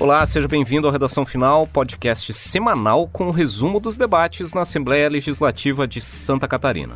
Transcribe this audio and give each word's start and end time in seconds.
Olá, 0.00 0.24
seja 0.24 0.48
bem-vindo 0.48 0.86
ao 0.86 0.92
Redação 0.92 1.26
Final, 1.26 1.66
podcast 1.66 2.32
semanal 2.32 3.06
com 3.06 3.26
o 3.26 3.30
resumo 3.30 3.78
dos 3.78 3.98
debates 3.98 4.54
na 4.54 4.62
Assembleia 4.62 5.10
Legislativa 5.10 5.86
de 5.86 6.00
Santa 6.00 6.48
Catarina. 6.48 6.94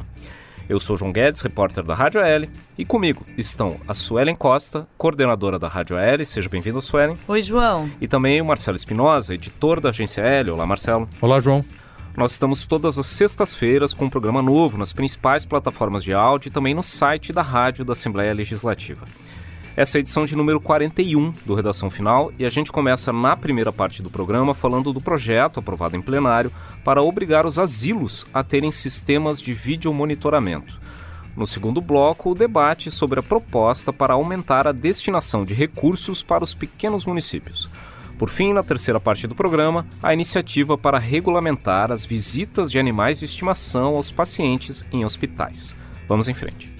Eu 0.70 0.80
sou 0.80 0.96
João 0.96 1.12
Guedes, 1.12 1.43
repórter 1.43 1.84
da 1.84 1.95
Rádio 1.95 2.22
AL, 2.22 2.48
e 2.79 2.84
comigo 2.86 3.27
estão 3.36 3.77
a 3.86 3.93
Suelen 3.93 4.34
Costa, 4.34 4.88
coordenadora 4.96 5.59
da 5.59 5.68
Rádio 5.68 5.98
AL. 5.98 6.25
Seja 6.25 6.48
bem-vindo, 6.48 6.80
Suelen. 6.80 7.18
Oi, 7.29 7.43
João. 7.43 7.90
E 8.00 8.09
também 8.09 8.40
o 8.40 8.45
Marcelo 8.46 8.77
Espinosa, 8.77 9.34
editor 9.34 9.80
da 9.80 9.91
agência 9.91 10.25
AL. 10.25 10.55
Olá, 10.55 10.64
Marcelo. 10.64 11.07
Olá, 11.21 11.39
João. 11.39 11.62
Nós 12.16 12.32
estamos 12.32 12.64
todas 12.64 12.98
as 12.98 13.05
sextas-feiras 13.05 13.93
com 13.93 14.07
um 14.07 14.11
programa 14.11 14.41
novo 14.41 14.79
nas 14.79 14.95
principais 14.95 15.45
plataformas 15.45 16.02
de 16.02 16.14
áudio 16.14 16.48
e 16.48 16.50
também 16.50 16.73
no 16.73 16.82
site 16.82 17.34
da 17.34 17.43
Rádio 17.43 17.84
da 17.84 17.93
Assembleia 17.93 18.32
Legislativa. 18.32 19.05
Essa 19.77 19.96
é 19.96 19.98
a 19.98 20.02
edição 20.02 20.24
de 20.24 20.37
número 20.37 20.60
41 20.60 21.34
do 21.45 21.52
Redação 21.52 21.91
Final 21.91 22.33
e 22.38 22.45
a 22.45 22.48
gente 22.48 22.70
começa 22.70 23.12
na 23.12 23.37
primeira 23.37 23.73
parte 23.73 24.05
do 24.05 24.10
programa 24.10 24.55
falando 24.55 24.92
do 24.92 25.00
projeto 25.00 25.59
aprovado 25.59 25.97
em 25.97 26.00
plenário 26.00 26.52
para 26.84 27.02
obrigar 27.02 27.45
os 27.45 27.59
asilos 27.59 28.24
a 28.33 28.45
terem 28.45 28.70
sistemas 28.70 29.42
de 29.42 29.52
vídeo 29.52 29.92
monitoramento. 29.92 30.78
No 31.37 31.45
segundo 31.45 31.80
bloco, 31.80 32.30
o 32.30 32.34
debate 32.37 32.88
sobre 32.88 33.19
a 33.19 33.23
proposta 33.23 33.92
para 33.92 34.14
aumentar 34.14 34.69
a 34.69 34.73
destinação 34.73 35.45
de 35.45 35.55
recursos 35.55 36.22
para 36.22 36.45
os 36.45 36.55
pequenos 36.55 37.05
municípios. 37.05 37.69
Por 38.16 38.30
fim, 38.30 38.52
na 38.52 38.62
terceira 38.62 39.00
parte 39.00 39.27
do 39.27 39.34
programa, 39.34 39.84
a 40.00 40.14
iniciativa 40.14 40.78
para 40.78 41.00
regulamentar 41.00 41.91
as 41.91 42.05
visitas 42.05 42.70
de 42.70 42.78
animais 42.78 43.19
de 43.19 43.25
estimação 43.25 43.97
aos 43.97 44.12
pacientes 44.12 44.86
em 44.92 45.05
hospitais. 45.05 45.75
Vamos 46.06 46.28
em 46.28 46.34
frente. 46.34 46.72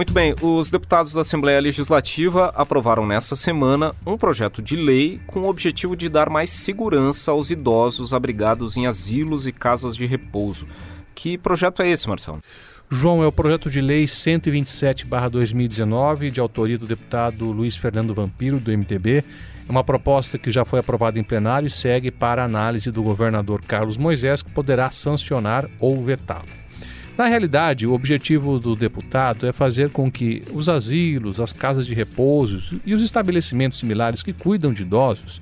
Muito 0.00 0.14
bem, 0.14 0.34
os 0.40 0.70
deputados 0.70 1.12
da 1.12 1.20
Assembleia 1.20 1.60
Legislativa 1.60 2.46
aprovaram 2.56 3.06
nessa 3.06 3.36
semana 3.36 3.94
um 4.06 4.16
projeto 4.16 4.62
de 4.62 4.74
lei 4.74 5.20
com 5.26 5.40
o 5.40 5.46
objetivo 5.46 5.94
de 5.94 6.08
dar 6.08 6.30
mais 6.30 6.48
segurança 6.48 7.32
aos 7.32 7.50
idosos 7.50 8.14
abrigados 8.14 8.78
em 8.78 8.86
asilos 8.86 9.46
e 9.46 9.52
casas 9.52 9.94
de 9.94 10.06
repouso. 10.06 10.66
Que 11.14 11.36
projeto 11.36 11.82
é 11.82 11.90
esse, 11.90 12.08
Marcelo? 12.08 12.40
João, 12.88 13.22
é 13.22 13.26
o 13.26 13.32
projeto 13.32 13.68
de 13.68 13.82
lei 13.82 14.06
127-2019, 14.06 16.30
de 16.30 16.40
autoria 16.40 16.78
do 16.78 16.86
deputado 16.86 17.52
Luiz 17.52 17.76
Fernando 17.76 18.14
Vampiro, 18.14 18.58
do 18.58 18.72
MTB. 18.72 19.22
É 19.68 19.70
uma 19.70 19.84
proposta 19.84 20.38
que 20.38 20.50
já 20.50 20.64
foi 20.64 20.80
aprovada 20.80 21.18
em 21.18 21.22
plenário 21.22 21.66
e 21.66 21.70
segue 21.70 22.10
para 22.10 22.42
análise 22.42 22.90
do 22.90 23.02
governador 23.02 23.62
Carlos 23.66 23.98
Moisés, 23.98 24.42
que 24.42 24.50
poderá 24.50 24.90
sancionar 24.90 25.68
ou 25.78 26.02
vetá-lo. 26.02 26.48
Na 27.20 27.26
realidade, 27.26 27.86
o 27.86 27.92
objetivo 27.92 28.58
do 28.58 28.74
deputado 28.74 29.46
é 29.46 29.52
fazer 29.52 29.90
com 29.90 30.10
que 30.10 30.42
os 30.54 30.70
asilos, 30.70 31.38
as 31.38 31.52
casas 31.52 31.86
de 31.86 31.92
repouso 31.92 32.80
e 32.82 32.94
os 32.94 33.02
estabelecimentos 33.02 33.78
similares 33.78 34.22
que 34.22 34.32
cuidam 34.32 34.72
de 34.72 34.80
idosos 34.80 35.38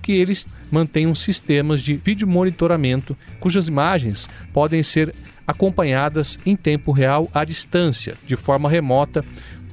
que 0.00 0.12
eles 0.12 0.48
mantenham 0.70 1.14
sistemas 1.14 1.82
de 1.82 1.96
vídeo 1.96 2.26
monitoramento 2.26 3.14
cujas 3.40 3.68
imagens 3.68 4.26
podem 4.54 4.82
ser 4.82 5.14
acompanhadas 5.46 6.40
em 6.46 6.56
tempo 6.56 6.92
real 6.92 7.28
à 7.34 7.44
distância, 7.44 8.14
de 8.26 8.34
forma 8.34 8.70
remota, 8.70 9.22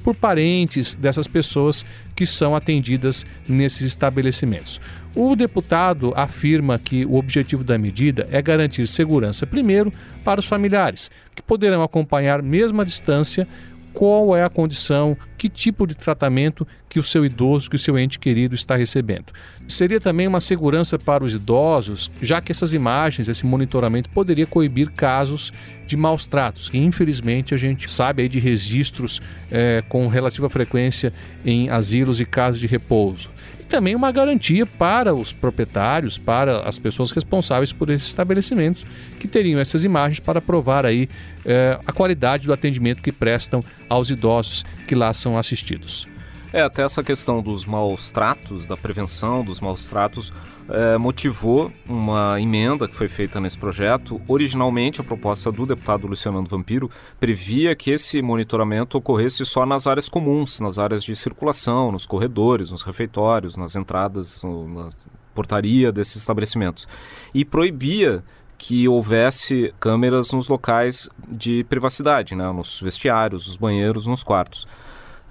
por 0.04 0.14
parentes 0.14 0.94
dessas 0.94 1.26
pessoas 1.26 1.86
que 2.14 2.26
são 2.26 2.54
atendidas 2.54 3.24
nesses 3.48 3.80
estabelecimentos. 3.80 4.78
O 5.18 5.34
deputado 5.34 6.12
afirma 6.14 6.78
que 6.78 7.06
o 7.06 7.14
objetivo 7.14 7.64
da 7.64 7.78
medida 7.78 8.28
é 8.30 8.42
garantir 8.42 8.86
segurança, 8.86 9.46
primeiro, 9.46 9.90
para 10.22 10.40
os 10.40 10.44
familiares, 10.44 11.10
que 11.34 11.40
poderão 11.40 11.82
acompanhar, 11.82 12.42
mesmo 12.42 12.82
à 12.82 12.84
distância, 12.84 13.48
qual 13.94 14.36
é 14.36 14.44
a 14.44 14.50
condição, 14.50 15.16
que 15.36 15.48
tipo 15.48 15.86
de 15.86 15.96
tratamento 15.96 16.66
que 16.88 16.98
o 16.98 17.02
seu 17.02 17.24
idoso, 17.24 17.68
que 17.68 17.76
o 17.76 17.78
seu 17.78 17.98
ente 17.98 18.18
querido 18.18 18.54
está 18.54 18.74
recebendo. 18.76 19.26
Seria 19.68 20.00
também 20.00 20.26
uma 20.26 20.40
segurança 20.40 20.98
para 20.98 21.22
os 21.24 21.34
idosos, 21.34 22.10
já 22.22 22.40
que 22.40 22.52
essas 22.52 22.72
imagens, 22.72 23.28
esse 23.28 23.44
monitoramento 23.44 24.08
poderia 24.10 24.46
coibir 24.46 24.90
casos 24.90 25.52
de 25.86 25.96
maus 25.96 26.26
tratos, 26.26 26.68
que 26.68 26.78
infelizmente 26.78 27.54
a 27.54 27.58
gente 27.58 27.90
sabe 27.90 28.22
aí 28.22 28.28
de 28.28 28.38
registros 28.38 29.20
é, 29.50 29.82
com 29.88 30.08
relativa 30.08 30.48
frequência 30.48 31.12
em 31.44 31.68
asilos 31.68 32.20
e 32.20 32.24
casas 32.24 32.60
de 32.60 32.66
repouso 32.66 33.30
também 33.66 33.94
uma 33.94 34.10
garantia 34.12 34.64
para 34.64 35.14
os 35.14 35.32
proprietários, 35.32 36.16
para 36.16 36.60
as 36.60 36.78
pessoas 36.78 37.10
responsáveis 37.10 37.72
por 37.72 37.90
esses 37.90 38.08
estabelecimentos, 38.08 38.86
que 39.18 39.28
teriam 39.28 39.60
essas 39.60 39.84
imagens 39.84 40.20
para 40.20 40.40
provar 40.40 40.86
aí 40.86 41.08
eh, 41.44 41.78
a 41.86 41.92
qualidade 41.92 42.46
do 42.46 42.52
atendimento 42.52 43.02
que 43.02 43.12
prestam 43.12 43.62
aos 43.88 44.08
idosos 44.08 44.64
que 44.86 44.94
lá 44.94 45.12
são 45.12 45.25
assistidos. 45.38 46.06
É, 46.52 46.62
até 46.62 46.82
essa 46.82 47.02
questão 47.02 47.42
dos 47.42 47.64
maus 47.64 48.10
tratos, 48.12 48.66
da 48.66 48.76
prevenção 48.76 49.44
dos 49.44 49.60
maus 49.60 49.88
tratos, 49.88 50.32
é, 50.68 50.96
motivou 50.96 51.72
uma 51.88 52.40
emenda 52.40 52.88
que 52.88 52.94
foi 52.94 53.08
feita 53.08 53.40
nesse 53.40 53.58
projeto. 53.58 54.20
Originalmente, 54.28 55.00
a 55.00 55.04
proposta 55.04 55.50
do 55.50 55.66
deputado 55.66 56.06
Luciano 56.06 56.42
Vampiro 56.44 56.90
previa 57.18 57.74
que 57.74 57.90
esse 57.90 58.22
monitoramento 58.22 58.96
ocorresse 58.96 59.44
só 59.44 59.66
nas 59.66 59.86
áreas 59.86 60.08
comuns, 60.08 60.60
nas 60.60 60.78
áreas 60.78 61.04
de 61.04 61.14
circulação, 61.14 61.92
nos 61.92 62.06
corredores, 62.06 62.70
nos 62.70 62.82
refeitórios, 62.82 63.56
nas 63.56 63.76
entradas, 63.76 64.42
na 64.42 64.88
portaria 65.34 65.92
desses 65.92 66.16
estabelecimentos. 66.16 66.88
E 67.34 67.44
proibia 67.44 68.24
que 68.58 68.88
houvesse 68.88 69.74
câmeras 69.78 70.32
nos 70.32 70.48
locais 70.48 71.08
de 71.28 71.64
privacidade, 71.64 72.34
né, 72.34 72.50
nos 72.50 72.80
vestiários, 72.80 73.46
nos 73.46 73.56
banheiros, 73.56 74.06
nos 74.06 74.24
quartos. 74.24 74.66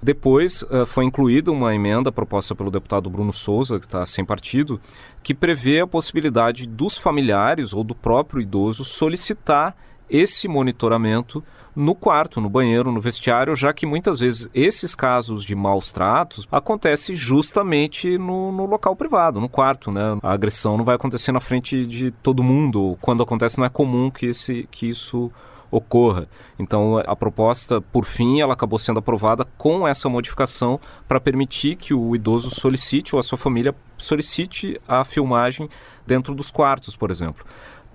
Depois 0.02 0.62
uh, 0.62 0.84
foi 0.86 1.04
incluída 1.04 1.50
uma 1.50 1.74
emenda 1.74 2.12
proposta 2.12 2.54
pelo 2.54 2.70
deputado 2.70 3.10
Bruno 3.10 3.32
Souza, 3.32 3.78
que 3.80 3.86
está 3.86 4.04
sem 4.04 4.24
partido, 4.24 4.80
que 5.22 5.34
prevê 5.34 5.80
a 5.80 5.86
possibilidade 5.86 6.66
dos 6.66 6.96
familiares 6.96 7.72
ou 7.72 7.82
do 7.82 7.94
próprio 7.94 8.40
idoso 8.40 8.84
solicitar 8.84 9.74
esse 10.08 10.46
monitoramento 10.46 11.42
no 11.76 11.94
quarto, 11.94 12.40
no 12.40 12.48
banheiro, 12.48 12.90
no 12.90 13.00
vestiário, 13.00 13.54
já 13.54 13.70
que 13.72 13.84
muitas 13.84 14.20
vezes 14.20 14.48
esses 14.54 14.94
casos 14.94 15.44
de 15.44 15.54
maus 15.54 15.92
tratos 15.92 16.48
acontecem 16.50 17.14
justamente 17.14 18.16
no, 18.16 18.50
no, 18.50 18.64
local 18.64 18.96
privado, 18.96 19.40
no 19.42 19.48
quarto, 19.48 19.92
né? 19.92 20.18
A 20.22 20.32
agressão 20.32 20.78
não 20.78 20.84
vai 20.84 20.94
acontecer 20.94 21.32
na 21.32 21.40
frente 21.40 21.84
de 21.84 22.10
todo 22.10 22.42
mundo. 22.42 22.96
Quando 23.02 23.22
acontece, 23.22 23.58
não 23.58 23.66
é 23.66 23.68
comum 23.68 24.10
que, 24.10 24.24
esse, 24.24 24.66
que 24.70 24.88
isso 24.88 25.30
ocorra. 25.70 26.28
Então, 26.58 26.98
a 26.98 27.14
proposta, 27.16 27.80
por 27.80 28.04
fim, 28.04 28.40
ela 28.40 28.54
acabou 28.54 28.78
sendo 28.78 28.98
aprovada 28.98 29.46
com 29.56 29.86
essa 29.86 30.08
modificação 30.08 30.80
para 31.06 31.20
permitir 31.20 31.76
que 31.76 31.92
o 31.92 32.14
idoso 32.14 32.50
solicite 32.50 33.14
ou 33.14 33.20
a 33.20 33.22
sua 33.22 33.38
família 33.38 33.74
solicite 33.96 34.80
a 34.86 35.04
filmagem 35.04 35.68
dentro 36.06 36.34
dos 36.34 36.50
quartos, 36.50 36.96
por 36.96 37.10
exemplo. 37.10 37.44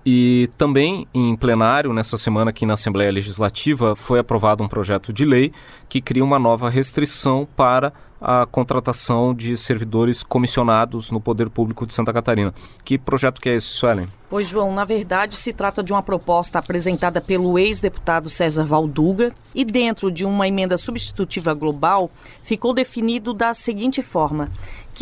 E 0.05 0.49
também 0.57 1.07
em 1.13 1.35
plenário, 1.35 1.93
nessa 1.93 2.17
semana 2.17 2.49
aqui 2.49 2.65
na 2.65 2.73
Assembleia 2.73 3.11
Legislativa, 3.11 3.95
foi 3.95 4.19
aprovado 4.19 4.63
um 4.63 4.67
projeto 4.67 5.13
de 5.13 5.25
lei 5.25 5.51
que 5.87 6.01
cria 6.01 6.23
uma 6.23 6.39
nova 6.39 6.69
restrição 6.69 7.47
para 7.55 7.93
a 8.21 8.45
contratação 8.45 9.33
de 9.33 9.57
servidores 9.57 10.21
comissionados 10.21 11.09
no 11.09 11.19
Poder 11.19 11.49
Público 11.49 11.87
de 11.87 11.93
Santa 11.93 12.13
Catarina. 12.13 12.53
Que 12.85 12.97
projeto 12.97 13.41
que 13.41 13.49
é 13.49 13.55
esse, 13.55 13.69
Suelen? 13.69 14.07
Pois, 14.29 14.47
João, 14.47 14.71
na 14.71 14.85
verdade 14.85 15.35
se 15.35 15.51
trata 15.51 15.83
de 15.83 15.91
uma 15.91 16.03
proposta 16.03 16.59
apresentada 16.59 17.19
pelo 17.19 17.57
ex-deputado 17.57 18.29
César 18.29 18.63
Valduga 18.63 19.33
e 19.55 19.65
dentro 19.65 20.11
de 20.11 20.23
uma 20.23 20.47
emenda 20.47 20.77
substitutiva 20.77 21.53
global 21.55 22.11
ficou 22.43 22.73
definido 22.73 23.33
da 23.33 23.55
seguinte 23.55 24.03
forma, 24.03 24.49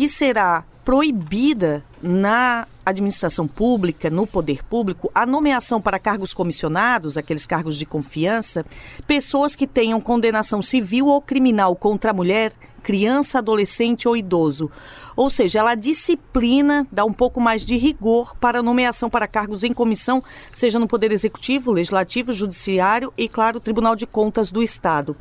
que 0.00 0.08
será 0.08 0.64
proibida 0.82 1.84
na 2.00 2.66
administração 2.86 3.46
pública, 3.46 4.08
no 4.08 4.26
poder 4.26 4.64
público, 4.64 5.12
a 5.14 5.26
nomeação 5.26 5.78
para 5.78 5.98
cargos 5.98 6.32
comissionados, 6.32 7.18
aqueles 7.18 7.46
cargos 7.46 7.76
de 7.76 7.84
confiança, 7.84 8.64
pessoas 9.06 9.54
que 9.54 9.66
tenham 9.66 10.00
condenação 10.00 10.62
civil 10.62 11.08
ou 11.08 11.20
criminal 11.20 11.76
contra 11.76 12.12
a 12.12 12.14
mulher, 12.14 12.54
criança, 12.82 13.40
adolescente 13.40 14.08
ou 14.08 14.16
idoso. 14.16 14.70
Ou 15.14 15.28
seja, 15.28 15.58
ela 15.58 15.74
disciplina, 15.74 16.86
dá 16.90 17.04
um 17.04 17.12
pouco 17.12 17.38
mais 17.38 17.62
de 17.62 17.76
rigor 17.76 18.34
para 18.36 18.60
a 18.60 18.62
nomeação 18.62 19.10
para 19.10 19.28
cargos 19.28 19.64
em 19.64 19.74
comissão, 19.74 20.24
seja 20.50 20.78
no 20.78 20.88
Poder 20.88 21.12
Executivo, 21.12 21.72
Legislativo, 21.72 22.32
Judiciário 22.32 23.12
e, 23.18 23.28
claro, 23.28 23.60
Tribunal 23.60 23.94
de 23.94 24.06
Contas 24.06 24.50
do 24.50 24.62
Estado. 24.62 25.14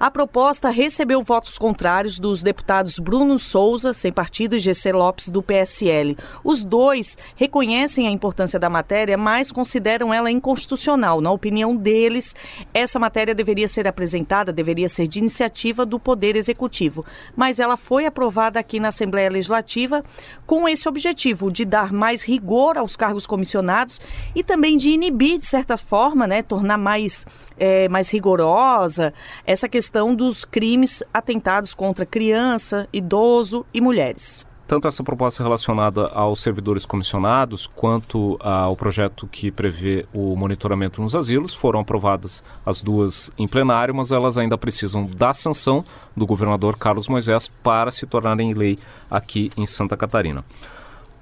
A 0.00 0.10
proposta 0.10 0.70
recebeu 0.70 1.22
votos 1.22 1.58
contrários 1.58 2.18
dos 2.18 2.42
deputados 2.42 2.98
Bruno 2.98 3.38
Souza, 3.38 3.92
sem 3.92 4.10
partido, 4.10 4.56
e 4.56 4.58
GC 4.58 4.92
Lopes, 4.92 5.28
do 5.28 5.42
PSL. 5.42 6.16
Os 6.42 6.64
dois 6.64 7.18
reconhecem 7.36 8.08
a 8.08 8.10
importância 8.10 8.58
da 8.58 8.70
matéria, 8.70 9.18
mas 9.18 9.52
consideram 9.52 10.14
ela 10.14 10.30
inconstitucional. 10.30 11.20
Na 11.20 11.30
opinião 11.30 11.76
deles, 11.76 12.34
essa 12.72 12.98
matéria 12.98 13.34
deveria 13.34 13.68
ser 13.68 13.86
apresentada, 13.86 14.50
deveria 14.50 14.88
ser 14.88 15.06
de 15.06 15.18
iniciativa 15.18 15.84
do 15.84 16.00
Poder 16.00 16.34
Executivo. 16.34 17.04
Mas 17.36 17.60
ela 17.60 17.76
foi 17.76 18.06
aprovada 18.06 18.58
aqui 18.58 18.80
na 18.80 18.88
Assembleia 18.88 19.28
Legislativa 19.28 20.02
com 20.46 20.66
esse 20.66 20.88
objetivo 20.88 21.52
de 21.52 21.66
dar 21.66 21.92
mais 21.92 22.22
rigor 22.22 22.78
aos 22.78 22.96
cargos 22.96 23.26
comissionados 23.26 24.00
e 24.34 24.42
também 24.42 24.78
de 24.78 24.88
inibir, 24.88 25.38
de 25.38 25.44
certa 25.44 25.76
forma, 25.76 26.26
né, 26.26 26.42
tornar 26.42 26.78
mais, 26.78 27.26
é, 27.58 27.86
mais 27.90 28.08
rigorosa 28.08 29.12
essa 29.44 29.68
questão 29.68 29.89
questão 29.90 30.14
dos 30.14 30.44
crimes 30.44 31.02
atentados 31.12 31.74
contra 31.74 32.06
criança, 32.06 32.88
idoso 32.92 33.66
e 33.74 33.80
mulheres 33.80 34.46
tanto 34.68 34.86
essa 34.86 35.02
proposta 35.02 35.42
relacionada 35.42 36.06
aos 36.14 36.38
servidores 36.38 36.86
comissionados 36.86 37.66
quanto 37.66 38.38
ao 38.38 38.76
projeto 38.76 39.26
que 39.26 39.50
prevê 39.50 40.06
o 40.14 40.36
monitoramento 40.36 41.02
nos 41.02 41.16
asilos 41.16 41.52
foram 41.52 41.80
aprovadas 41.80 42.44
as 42.64 42.80
duas 42.80 43.32
em 43.36 43.48
plenário, 43.48 43.92
mas 43.92 44.12
elas 44.12 44.38
ainda 44.38 44.56
precisam 44.56 45.06
da 45.06 45.34
sanção 45.34 45.84
do 46.16 46.24
governador 46.24 46.78
Carlos 46.78 47.08
Moisés 47.08 47.48
para 47.48 47.90
se 47.90 48.06
tornarem 48.06 48.54
lei 48.54 48.78
aqui 49.10 49.50
em 49.56 49.66
Santa 49.66 49.96
Catarina. 49.96 50.44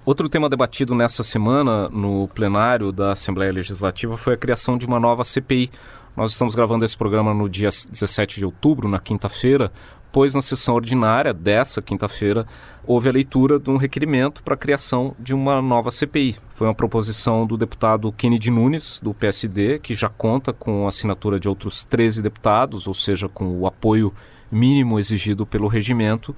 Outro 0.04 0.28
tema 0.28 0.48
debatido 0.48 0.94
nessa 0.94 1.22
semana 1.22 1.88
no 1.88 2.28
plenário 2.28 2.92
da 2.92 3.12
Assembleia 3.12 3.52
Legislativa 3.52 4.18
foi 4.18 4.34
a 4.34 4.38
criação 4.38 4.76
de 4.76 4.86
uma 4.86 5.00
nova 5.00 5.24
CPI. 5.24 5.70
Nós 6.18 6.32
estamos 6.32 6.56
gravando 6.56 6.84
esse 6.84 6.96
programa 6.96 7.32
no 7.32 7.48
dia 7.48 7.68
17 7.68 8.40
de 8.40 8.44
outubro, 8.44 8.88
na 8.88 8.98
quinta-feira, 8.98 9.70
pois 10.10 10.34
na 10.34 10.42
sessão 10.42 10.74
ordinária 10.74 11.32
dessa 11.32 11.80
quinta-feira 11.80 12.44
houve 12.84 13.08
a 13.08 13.12
leitura 13.12 13.56
de 13.56 13.70
um 13.70 13.76
requerimento 13.76 14.42
para 14.42 14.54
a 14.54 14.56
criação 14.56 15.14
de 15.16 15.32
uma 15.32 15.62
nova 15.62 15.92
CPI. 15.92 16.34
Foi 16.50 16.66
uma 16.66 16.74
proposição 16.74 17.46
do 17.46 17.56
deputado 17.56 18.10
Kennedy 18.10 18.50
Nunes, 18.50 18.98
do 19.00 19.14
PSD, 19.14 19.78
que 19.78 19.94
já 19.94 20.08
conta 20.08 20.52
com 20.52 20.86
a 20.86 20.88
assinatura 20.88 21.38
de 21.38 21.48
outros 21.48 21.84
13 21.84 22.20
deputados, 22.20 22.88
ou 22.88 22.94
seja, 22.94 23.28
com 23.28 23.56
o 23.56 23.64
apoio 23.64 24.12
mínimo 24.50 24.98
exigido 24.98 25.46
pelo 25.46 25.68
regimento. 25.68 26.34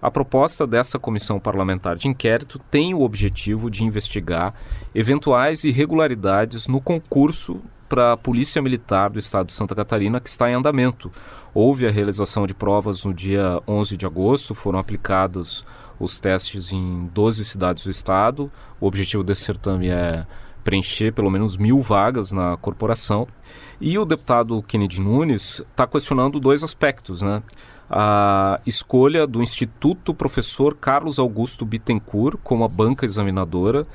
A 0.00 0.10
proposta 0.10 0.66
dessa 0.66 0.98
comissão 0.98 1.38
parlamentar 1.38 1.96
de 1.96 2.08
inquérito 2.08 2.58
tem 2.70 2.94
o 2.94 3.02
objetivo 3.02 3.70
de 3.70 3.84
investigar 3.84 4.54
eventuais 4.94 5.64
irregularidades 5.64 6.66
no 6.66 6.80
concurso 6.80 7.60
para 7.88 8.12
a 8.12 8.16
Polícia 8.16 8.60
Militar 8.60 9.10
do 9.10 9.18
Estado 9.18 9.46
de 9.46 9.52
Santa 9.52 9.74
Catarina 9.74 10.20
que 10.20 10.28
está 10.28 10.50
em 10.50 10.54
andamento. 10.54 11.10
Houve 11.54 11.86
a 11.86 11.90
realização 11.90 12.46
de 12.46 12.54
provas 12.54 13.04
no 13.04 13.14
dia 13.14 13.62
11 13.66 13.96
de 13.96 14.06
agosto, 14.06 14.54
foram 14.54 14.78
aplicados 14.78 15.64
os 15.98 16.20
testes 16.20 16.72
em 16.72 17.10
12 17.14 17.44
cidades 17.44 17.84
do 17.84 17.90
estado. 17.90 18.50
O 18.80 18.86
objetivo 18.86 19.24
desse 19.24 19.42
certame 19.42 19.88
é 19.88 20.26
preencher 20.62 21.12
pelo 21.12 21.30
menos 21.30 21.56
mil 21.56 21.80
vagas 21.80 22.32
na 22.32 22.56
corporação. 22.56 23.26
E 23.80 23.98
o 23.98 24.04
deputado 24.04 24.62
Kennedy 24.62 25.00
Nunes 25.00 25.62
está 25.70 25.86
questionando 25.86 26.40
dois 26.40 26.64
aspectos, 26.64 27.22
né? 27.22 27.42
A 27.88 28.60
escolha 28.66 29.26
do 29.26 29.40
Instituto 29.40 30.12
Professor 30.12 30.74
Carlos 30.74 31.20
Augusto 31.20 31.64
Bittencourt 31.64 32.36
como 32.42 32.64
a 32.64 32.68
banca 32.68 33.04
examinadora. 33.04 33.86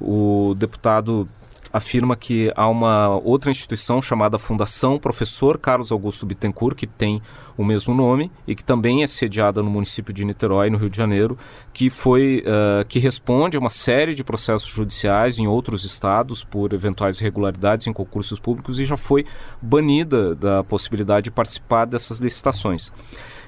O 0.00 0.54
deputado 0.56 1.28
afirma 1.74 2.14
que 2.14 2.52
há 2.54 2.68
uma 2.68 3.08
outra 3.08 3.50
instituição 3.50 4.00
chamada 4.00 4.38
Fundação 4.38 4.96
Professor 4.96 5.58
Carlos 5.58 5.90
Augusto 5.90 6.24
Bittencourt, 6.24 6.76
que 6.76 6.86
tem 6.86 7.20
o 7.58 7.64
mesmo 7.64 7.92
nome 7.92 8.30
e 8.46 8.54
que 8.54 8.62
também 8.62 9.02
é 9.02 9.08
sediada 9.08 9.60
no 9.60 9.68
município 9.68 10.14
de 10.14 10.24
Niterói, 10.24 10.70
no 10.70 10.78
Rio 10.78 10.88
de 10.88 10.96
Janeiro, 10.96 11.36
que 11.72 11.90
foi 11.90 12.44
uh, 12.46 12.84
que 12.86 13.00
responde 13.00 13.56
a 13.56 13.60
uma 13.60 13.70
série 13.70 14.14
de 14.14 14.22
processos 14.22 14.68
judiciais 14.68 15.40
em 15.40 15.48
outros 15.48 15.84
estados 15.84 16.44
por 16.44 16.72
eventuais 16.72 17.20
irregularidades 17.20 17.88
em 17.88 17.92
concursos 17.92 18.38
públicos 18.38 18.78
e 18.78 18.84
já 18.84 18.96
foi 18.96 19.26
banida 19.60 20.32
da 20.36 20.62
possibilidade 20.62 21.24
de 21.24 21.30
participar 21.32 21.86
dessas 21.86 22.20
licitações. 22.20 22.92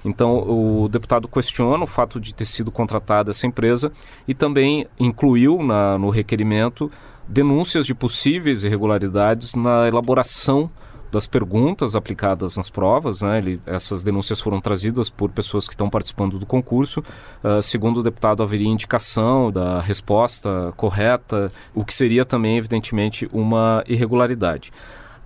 Então, 0.05 0.39
o 0.49 0.89
deputado 0.89 1.29
questiona 1.29 1.83
o 1.83 1.87
fato 1.87 2.21
de 2.21 2.35
ter 2.35 2.45
sido 2.45 2.71
contratada 2.71 3.31
essa 3.31 3.47
empresa 3.47 3.91
e 4.27 4.35
também 4.35 4.87
incluiu 4.99 5.63
na, 5.63 5.97
no 5.99 6.11
requerimento 6.11 6.91
denúncias 7.29 7.87
de 7.87 7.95
possíveis 7.95 8.65
irregularidades 8.65 9.55
na 9.55 9.87
elaboração 9.89 10.71
das 11.11 11.27
perguntas 11.27 11.97
aplicadas 11.97 12.57
nas 12.57 12.69
provas. 12.69 13.23
Né? 13.23 13.39
Ele, 13.39 13.61
essas 13.67 14.03
denúncias 14.03 14.41
foram 14.41 14.61
trazidas 14.61 15.09
por 15.09 15.31
pessoas 15.31 15.67
que 15.67 15.75
estão 15.75 15.89
participando 15.89 16.39
do 16.39 16.47
concurso. 16.47 17.01
Uh, 17.43 17.63
segundo 17.63 18.01
o 18.01 18.03
deputado, 18.03 18.43
haveria 18.43 18.69
indicação 18.69 19.51
da 19.51 19.81
resposta 19.81 20.73
correta, 20.77 21.51
o 21.75 21.85
que 21.85 21.95
seria 21.95 22.25
também, 22.25 22.59
evidentemente, 22.59 23.29
uma 23.33 23.83
irregularidade. 23.87 24.73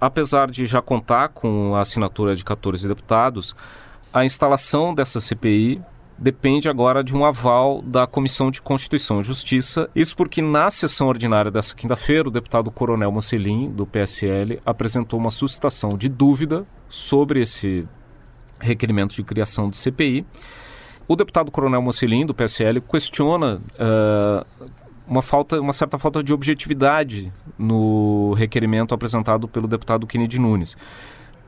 Apesar 0.01 0.51
de 0.51 0.65
já 0.65 0.81
contar 0.81 1.29
com 1.29 1.75
a 1.75 1.81
assinatura 1.81 2.35
de 2.35 2.45
14 2.45 2.87
deputados, 2.89 3.55
a 4.13 4.25
instalação 4.25 4.95
dessa 4.95 5.21
CPI 5.21 5.83
depende 6.21 6.69
agora 6.69 7.03
de 7.03 7.17
um 7.17 7.25
aval 7.25 7.81
da 7.81 8.07
Comissão 8.07 8.51
de 8.51 8.61
Constituição 8.61 9.21
e 9.21 9.23
Justiça. 9.23 9.89
Isso 9.97 10.15
porque 10.15 10.43
na 10.43 10.71
sessão 10.71 11.09
ordinária 11.09 11.51
dessa 11.51 11.75
quinta-feira, 11.75 12.29
o 12.29 12.31
deputado 12.31 12.71
Coronel 12.71 13.11
Mocelin, 13.11 13.71
do 13.71 13.87
PSL, 13.87 14.61
apresentou 14.65 15.19
uma 15.19 15.31
suscitação 15.31 15.91
de 15.97 16.11
dúvida 16.11 16.67
sobre 16.89 17.41
esse 17.41 17.89
requerimento 18.61 19.17
de 19.17 19.23
criação 19.23 19.71
de 19.71 19.79
CPI. 19.79 20.27
O 21.09 21.17
deputado 21.17 21.51
Coronel 21.51 21.81
Mocelin, 21.81 22.27
do 22.27 22.35
PSL, 22.35 22.83
questiona 22.83 23.57
uh, 23.57 24.67
uma, 25.09 25.23
falta, 25.23 25.59
uma 25.59 25.73
certa 25.73 25.99
falta 25.99 26.23
de 26.23 26.35
objetividade 26.35 27.33
no 27.59 28.35
requerimento 28.35 28.95
apresentado 28.95 29.49
pelo 29.49 29.67
deputado 29.67 30.07
Kennedy 30.07 30.39
Nunes 30.39 30.77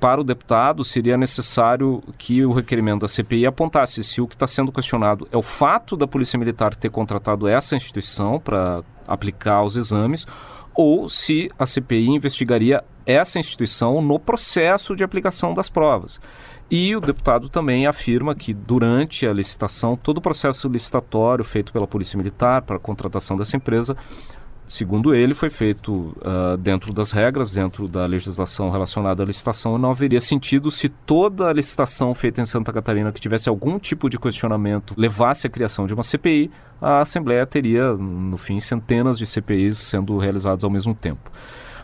para 0.03 0.21
o 0.21 0.25
deputado, 0.25 0.83
seria 0.83 1.17
necessário 1.17 2.03
que 2.19 2.45
o 2.45 2.51
requerimento 2.51 3.03
da 3.03 3.09
CPI 3.09 3.47
apontasse 3.47 4.03
se 4.03 4.21
o 4.21 4.27
que 4.27 4.35
está 4.35 4.49
sendo 4.49 4.73
questionado 4.73 5.29
é 5.31 5.37
o 5.37 5.43
fato 5.43 5.97
da 5.97 6.09
Polícia 6.09 6.37
Militar 6.37 6.75
ter 6.75 6.91
contratado 6.91 7.47
essa 7.47 7.77
instituição 7.77 8.41
para 8.41 8.83
aplicar 9.07 9.63
os 9.63 9.77
exames 9.77 10.27
ou 10.75 11.09
se 11.09 11.49
a 11.57 11.65
CPI 11.65 12.09
investigaria 12.09 12.83
essa 13.07 13.39
instituição 13.39 14.03
no 14.03 14.19
processo 14.19 14.97
de 14.97 15.05
aplicação 15.05 15.55
das 15.55 15.71
provas. 15.71 16.21
E 16.69 16.97
o 16.97 17.01
deputado 17.01 17.49
também 17.49 17.87
afirma 17.87 18.35
que 18.35 18.53
durante 18.53 19.25
a 19.25 19.33
licitação, 19.33 19.95
todo 19.95 20.19
o 20.19 20.23
processo 20.23 20.67
licitatório 20.67 21.45
feito 21.45 21.73
pela 21.73 21.87
Polícia 21.87 22.17
Militar 22.17 22.63
para 22.63 22.75
a 22.75 22.81
contratação 22.81 23.37
dessa 23.37 23.57
empresa 23.57 23.97
segundo 24.67 25.15
ele, 25.15 25.35
foi 25.35 25.51
feito 25.51 25.93
uh, 25.93 26.57
dentro 26.59 26.93
das 26.93 27.11
regras, 27.11 27.53
dentro 27.53 27.87
da 27.87 28.07
legislação 28.07 28.71
relacionada 28.71 29.23
à 29.23 29.27
licitação, 29.27 29.77
não 29.77 29.91
haveria 29.91 30.21
sentido 30.21 30.71
se 30.71 30.89
toda 30.89 31.49
a 31.49 31.53
licitação 31.53 32.15
feita 32.15 32.41
em 32.41 32.45
Santa 32.45 32.73
Catarina 32.73 33.13
que 33.13 33.21
tivesse 33.21 33.49
algum 33.49 33.79
tipo 33.79 34.09
de 34.09 34.19
questionamento 34.19 34.95
levasse 34.97 35.47
à 35.47 35.51
criação 35.51 35.87
de 35.87 35.95
uma 35.95 36.03
CPI, 36.03 36.51
a 36.81 37.01
Assembleia 37.01 37.47
teria, 37.47 37.93
no 37.93 38.37
fim, 38.37 38.59
centenas 38.61 39.19
de 39.19 39.27
CPIs 39.27 39.79
sendo 39.79 40.19
realizadas 40.19 40.65
ao 40.65 40.71
mesmo 40.71 40.95
tempo. 40.95 41.31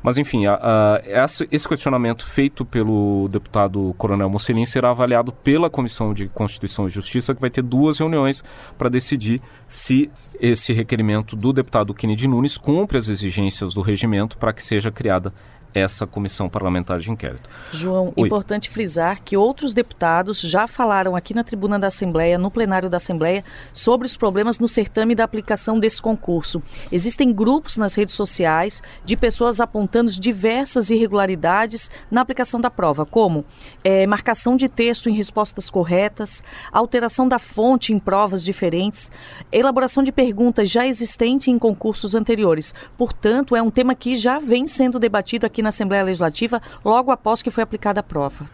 Mas, 0.02 0.18
enfim, 0.18 0.46
a, 0.46 0.54
a, 0.54 1.24
esse 1.50 1.68
questionamento 1.68 2.24
feito 2.24 2.64
pelo 2.64 3.28
deputado 3.28 3.94
Coronel 3.98 4.30
Mocelin 4.30 4.66
será 4.66 4.90
avaliado 4.90 5.32
pela 5.32 5.70
Comissão 5.70 6.14
de 6.14 6.28
Constituição 6.28 6.86
e 6.86 6.90
Justiça, 6.90 7.34
que 7.34 7.40
vai 7.40 7.50
ter 7.50 7.62
duas 7.62 7.98
reuniões 7.98 8.42
para 8.76 8.88
decidir 8.88 9.40
se 9.66 10.10
esse 10.40 10.72
requerimento 10.72 11.34
do 11.34 11.52
deputado 11.52 11.92
Kennedy 11.92 12.28
Nunes 12.28 12.56
cumpre 12.56 12.98
as 12.98 13.08
exigências 13.08 13.74
do 13.74 13.80
regimento 13.80 14.38
para 14.38 14.52
que 14.52 14.62
seja 14.62 14.90
criada 14.90 15.32
essa 15.74 16.06
comissão 16.06 16.48
parlamentar 16.48 16.98
de 16.98 17.10
inquérito. 17.10 17.48
João, 17.72 18.12
Oi. 18.16 18.26
importante 18.26 18.70
frisar 18.70 19.22
que 19.22 19.36
outros 19.36 19.72
deputados 19.72 20.40
já 20.40 20.66
falaram 20.66 21.14
aqui 21.14 21.34
na 21.34 21.44
tribuna 21.44 21.78
da 21.78 21.88
Assembleia, 21.88 22.38
no 22.38 22.50
plenário 22.50 22.88
da 22.88 22.96
Assembleia, 22.96 23.44
sobre 23.72 24.06
os 24.06 24.16
problemas 24.16 24.58
no 24.58 24.66
certame 24.66 25.14
da 25.14 25.24
aplicação 25.24 25.78
desse 25.78 26.00
concurso. 26.00 26.62
Existem 26.90 27.32
grupos 27.32 27.76
nas 27.76 27.94
redes 27.94 28.14
sociais 28.14 28.82
de 29.04 29.16
pessoas 29.16 29.60
apontando 29.60 30.10
diversas 30.10 30.90
irregularidades 30.90 31.90
na 32.10 32.20
aplicação 32.20 32.60
da 32.60 32.70
prova, 32.70 33.04
como 33.04 33.44
é, 33.84 34.06
marcação 34.06 34.56
de 34.56 34.68
texto 34.68 35.08
em 35.08 35.14
respostas 35.14 35.70
corretas, 35.70 36.42
alteração 36.72 37.28
da 37.28 37.38
fonte 37.38 37.92
em 37.92 37.98
provas 37.98 38.44
diferentes, 38.44 39.10
elaboração 39.52 40.02
de 40.02 40.12
perguntas 40.12 40.70
já 40.70 40.86
existentes 40.86 41.48
em 41.48 41.58
concursos 41.58 42.14
anteriores. 42.14 42.74
Portanto, 42.96 43.54
é 43.54 43.62
um 43.62 43.70
tema 43.70 43.94
que 43.94 44.16
já 44.16 44.38
vem 44.38 44.66
sendo 44.66 44.98
debatido 44.98 45.46
aqui 45.46 45.57
na 45.62 45.68
na 45.68 45.70
Assembleia 45.70 46.02
Legislativa 46.02 46.60
logo 46.84 47.10
após 47.10 47.42
que 47.42 47.50
foi 47.50 47.62
aplicada 47.62 48.00
a 48.00 48.02
prova. 48.02 48.46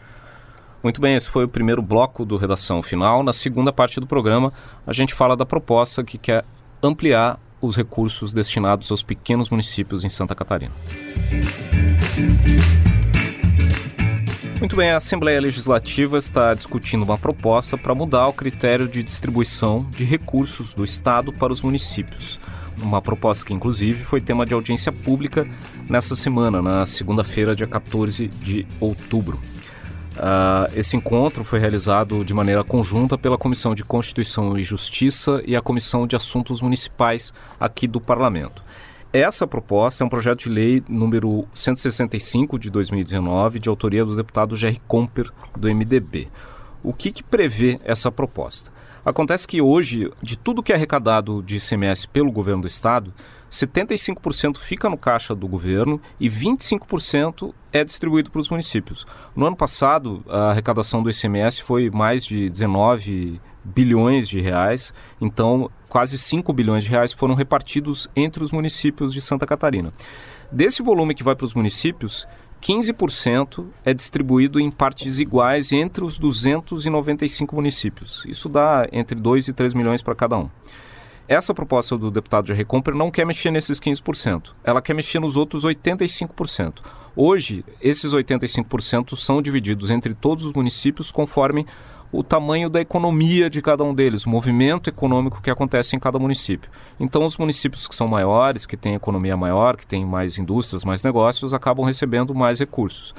Muito 0.82 1.00
bem, 1.00 1.14
esse 1.14 1.30
foi 1.30 1.44
o 1.44 1.48
primeiro 1.48 1.80
bloco 1.80 2.24
do 2.24 2.36
Redação 2.36 2.82
Final. 2.82 3.22
Na 3.22 3.32
segunda 3.32 3.72
parte 3.72 3.98
do 3.98 4.06
programa, 4.06 4.52
a 4.86 4.92
gente 4.92 5.14
fala 5.14 5.34
da 5.34 5.46
proposta 5.46 6.04
que 6.04 6.18
quer 6.18 6.44
ampliar 6.82 7.38
os 7.62 7.74
recursos 7.74 8.34
destinados 8.34 8.90
aos 8.90 9.02
pequenos 9.02 9.48
municípios 9.48 10.04
em 10.04 10.10
Santa 10.10 10.34
Catarina. 10.34 10.74
Muito 14.58 14.76
bem, 14.76 14.90
a 14.90 14.96
Assembleia 14.96 15.40
Legislativa 15.40 16.18
está 16.18 16.52
discutindo 16.52 17.02
uma 17.02 17.16
proposta 17.16 17.78
para 17.78 17.94
mudar 17.94 18.26
o 18.28 18.32
critério 18.32 18.88
de 18.88 19.02
distribuição 19.02 19.86
de 19.90 20.04
recursos 20.04 20.74
do 20.74 20.84
Estado 20.84 21.32
para 21.32 21.52
os 21.52 21.62
municípios 21.62 22.38
uma 22.80 23.00
proposta 23.00 23.44
que, 23.44 23.54
inclusive, 23.54 24.04
foi 24.04 24.20
tema 24.20 24.44
de 24.44 24.54
audiência 24.54 24.92
pública 24.92 25.46
nessa 25.88 26.16
semana, 26.16 26.60
na 26.62 26.86
segunda-feira, 26.86 27.54
dia 27.54 27.66
14 27.66 28.28
de 28.28 28.66
outubro. 28.80 29.38
Uh, 30.14 30.70
esse 30.76 30.96
encontro 30.96 31.42
foi 31.42 31.58
realizado 31.58 32.24
de 32.24 32.32
maneira 32.32 32.62
conjunta 32.62 33.18
pela 33.18 33.36
Comissão 33.36 33.74
de 33.74 33.84
Constituição 33.84 34.56
e 34.56 34.62
Justiça 34.62 35.42
e 35.44 35.56
a 35.56 35.60
Comissão 35.60 36.06
de 36.06 36.14
Assuntos 36.14 36.60
Municipais 36.60 37.34
aqui 37.58 37.88
do 37.88 38.00
Parlamento. 38.00 38.62
Essa 39.12 39.46
proposta 39.46 40.02
é 40.02 40.06
um 40.06 40.10
projeto 40.10 40.40
de 40.40 40.48
lei 40.48 40.82
número 40.88 41.46
165 41.52 42.58
de 42.58 42.70
2019, 42.70 43.58
de 43.58 43.68
autoria 43.68 44.04
do 44.04 44.16
deputado 44.16 44.56
Jerry 44.56 44.80
Comper, 44.86 45.30
do 45.56 45.68
MDB. 45.68 46.28
O 46.82 46.92
que, 46.92 47.12
que 47.12 47.22
prevê 47.22 47.80
essa 47.84 48.10
proposta? 48.10 48.73
Acontece 49.04 49.46
que 49.46 49.60
hoje, 49.60 50.10
de 50.22 50.38
tudo 50.38 50.62
que 50.62 50.72
é 50.72 50.76
arrecadado 50.76 51.42
de 51.42 51.58
ICMS 51.58 52.08
pelo 52.08 52.32
governo 52.32 52.62
do 52.62 52.68
estado, 52.68 53.12
75% 53.50 54.56
fica 54.56 54.88
no 54.88 54.96
caixa 54.96 55.34
do 55.34 55.46
governo 55.46 56.00
e 56.18 56.28
25% 56.28 57.52
é 57.70 57.84
distribuído 57.84 58.30
para 58.30 58.40
os 58.40 58.48
municípios. 58.48 59.06
No 59.36 59.46
ano 59.46 59.56
passado, 59.56 60.24
a 60.26 60.50
arrecadação 60.50 61.02
do 61.02 61.10
ICMS 61.10 61.62
foi 61.62 61.90
mais 61.90 62.24
de 62.24 62.48
19 62.48 63.40
bilhões 63.62 64.28
de 64.28 64.40
reais, 64.40 64.94
então 65.20 65.70
quase 65.88 66.18
5 66.18 66.52
bilhões 66.52 66.84
de 66.84 66.90
reais 66.90 67.12
foram 67.12 67.34
repartidos 67.34 68.08
entre 68.16 68.42
os 68.42 68.50
municípios 68.50 69.12
de 69.12 69.20
Santa 69.20 69.46
Catarina. 69.46 69.92
Desse 70.50 70.82
volume 70.82 71.14
que 71.14 71.22
vai 71.22 71.34
para 71.34 71.46
os 71.46 71.54
municípios, 71.54 72.26
15% 72.64 73.66
é 73.84 73.92
distribuído 73.92 74.58
em 74.58 74.70
partes 74.70 75.18
iguais 75.18 75.70
entre 75.70 76.02
os 76.02 76.16
295 76.16 77.54
municípios. 77.54 78.24
Isso 78.26 78.48
dá 78.48 78.88
entre 78.90 79.20
2 79.20 79.48
e 79.48 79.52
3 79.52 79.74
milhões 79.74 80.00
para 80.00 80.14
cada 80.14 80.38
um. 80.38 80.48
Essa 81.28 81.52
proposta 81.52 81.98
do 81.98 82.10
deputado 82.10 82.46
de 82.46 82.54
Recompra 82.54 82.94
não 82.94 83.10
quer 83.10 83.26
mexer 83.26 83.50
nesses 83.50 83.78
15%, 83.78 84.52
ela 84.64 84.80
quer 84.80 84.94
mexer 84.94 85.20
nos 85.20 85.36
outros 85.36 85.64
85%. 85.64 86.80
Hoje, 87.14 87.62
esses 87.82 88.12
85% 88.12 89.14
são 89.14 89.42
divididos 89.42 89.90
entre 89.90 90.14
todos 90.14 90.46
os 90.46 90.54
municípios 90.54 91.12
conforme 91.12 91.66
o 92.16 92.22
tamanho 92.22 92.70
da 92.70 92.80
economia 92.80 93.50
de 93.50 93.60
cada 93.60 93.82
um 93.82 93.92
deles, 93.92 94.24
o 94.24 94.30
movimento 94.30 94.88
econômico 94.88 95.42
que 95.42 95.50
acontece 95.50 95.96
em 95.96 95.98
cada 95.98 96.16
município. 96.16 96.70
Então, 96.98 97.24
os 97.24 97.36
municípios 97.36 97.88
que 97.88 97.94
são 97.94 98.06
maiores, 98.06 98.64
que 98.64 98.76
têm 98.76 98.94
economia 98.94 99.36
maior, 99.36 99.76
que 99.76 99.84
têm 99.84 100.06
mais 100.06 100.38
indústrias, 100.38 100.84
mais 100.84 101.02
negócios, 101.02 101.52
acabam 101.52 101.84
recebendo 101.84 102.32
mais 102.32 102.60
recursos. 102.60 103.12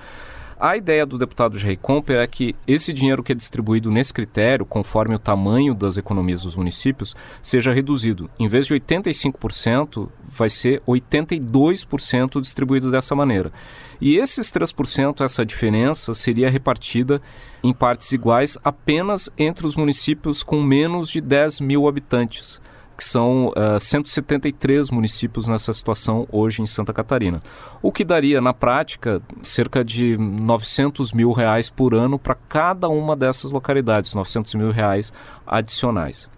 A 0.57 0.77
ideia 0.77 1.05
do 1.05 1.17
deputado 1.17 1.59
Jair 1.59 1.77
Comper 1.77 2.15
é 2.15 2.25
que 2.25 2.55
esse 2.65 2.93
dinheiro 2.93 3.21
que 3.21 3.33
é 3.33 3.35
distribuído 3.35 3.91
nesse 3.91 4.13
critério, 4.13 4.65
conforme 4.65 5.13
o 5.13 5.19
tamanho 5.19 5.73
das 5.73 5.97
economias 5.97 6.43
dos 6.43 6.55
municípios, 6.55 7.13
seja 7.41 7.73
reduzido. 7.73 8.29
Em 8.39 8.47
vez 8.47 8.67
de 8.67 8.73
85%, 8.73 10.07
vai 10.23 10.47
ser 10.47 10.81
82% 10.87 12.39
distribuído 12.39 12.89
dessa 12.89 13.13
maneira. 13.13 13.51
E 13.99 14.15
esses 14.15 14.49
3%, 14.49 15.25
essa 15.25 15.45
diferença, 15.45 16.13
seria 16.13 16.49
repartida 16.49 17.21
em 17.61 17.73
partes 17.73 18.13
iguais 18.13 18.57
apenas 18.63 19.29
entre 19.37 19.67
os 19.67 19.75
municípios 19.75 20.41
com 20.41 20.63
menos 20.63 21.09
de 21.09 21.19
10 21.19 21.59
mil 21.59 21.85
habitantes 21.85 22.61
que 22.97 23.03
são 23.03 23.47
uh, 23.49 23.75
eh, 23.75 23.79
173 23.79 24.89
municípios 24.89 25.47
nessa 25.47 25.73
situação 25.73 26.27
hoje 26.31 26.61
em 26.61 26.65
Santa 26.65 26.93
Catarina. 26.93 27.41
O 27.81 27.91
que 27.91 28.05
daria, 28.05 28.39
na 28.39 28.53
prática, 28.53 29.21
cerca 29.41 29.83
de 29.83 30.17
900 30.17 31.11
mil 31.11 31.31
reais 31.31 31.69
por 31.69 31.93
ano 31.93 32.17
para 32.17 32.35
cada 32.35 32.87
uma 32.87 33.15
dessas 33.15 33.51
localidades, 33.51 34.13
900 34.13 34.55
mil 34.55 34.71
reais 34.71 35.11
adicionais. 35.45 36.29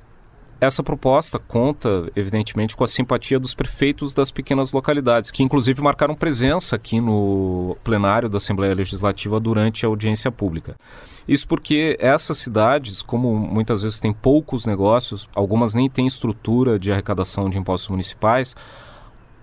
Essa 0.59 0.81
proposta 0.81 1.37
conta, 1.37 2.11
evidentemente, 2.15 2.75
com 2.75 2.83
a 2.83 2.87
simpatia 2.87 3.39
dos 3.39 3.53
prefeitos 3.53 4.13
das 4.13 4.31
pequenas 4.31 4.71
localidades, 4.71 5.29
que 5.29 5.43
inclusive 5.43 5.81
marcaram 5.81 6.15
presença 6.15 6.75
aqui 6.75 6.99
no 6.99 7.77
plenário 7.83 8.27
da 8.27 8.37
Assembleia 8.37 8.73
Legislativa 8.73 9.39
durante 9.39 9.85
a 9.85 9.89
audiência 9.89 10.31
pública. 10.31 10.75
Isso 11.27 11.47
porque 11.47 11.95
essas 11.99 12.39
cidades, 12.39 13.03
como 13.03 13.35
muitas 13.35 13.83
vezes 13.83 13.99
têm 13.99 14.11
poucos 14.11 14.65
negócios, 14.65 15.29
algumas 15.35 15.75
nem 15.75 15.87
têm 15.87 16.07
estrutura 16.07 16.79
de 16.79 16.91
arrecadação 16.91 17.49
de 17.49 17.59
impostos 17.59 17.89
municipais, 17.89 18.55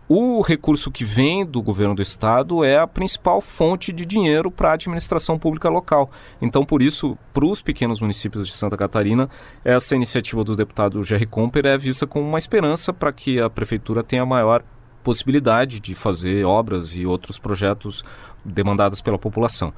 o 0.08 0.42
recurso 0.42 0.90
que 0.90 1.04
vem 1.04 1.46
do 1.46 1.62
governo 1.62 1.94
do 1.94 2.02
estado 2.02 2.62
é 2.62 2.78
a 2.78 2.86
principal 2.86 3.40
fonte 3.40 3.92
de 3.92 4.04
dinheiro 4.04 4.50
para 4.50 4.70
a 4.70 4.74
administração 4.74 5.38
pública 5.38 5.70
local. 5.70 6.10
Então, 6.42 6.64
por 6.64 6.82
isso, 6.82 7.16
para 7.32 7.46
os 7.46 7.62
pequenos 7.62 8.00
municípios 8.00 8.46
de 8.46 8.54
Santa 8.54 8.76
Catarina, 8.76 9.30
essa 9.64 9.96
iniciativa 9.96 10.44
do 10.44 10.54
deputado 10.54 11.02
Jerry 11.02 11.26
Comper 11.26 11.64
é 11.64 11.78
vista 11.78 12.06
como 12.06 12.28
uma 12.28 12.38
esperança 12.38 12.92
para 12.92 13.12
que 13.12 13.40
a 13.40 13.48
prefeitura 13.48 14.02
tenha 14.02 14.26
maior 14.26 14.62
possibilidade 15.02 15.80
de 15.80 15.94
fazer 15.94 16.44
obras 16.44 16.96
e 16.96 17.06
outros 17.06 17.38
projetos 17.38 18.04
demandados 18.44 19.00
pela 19.00 19.18
população. 19.18 19.72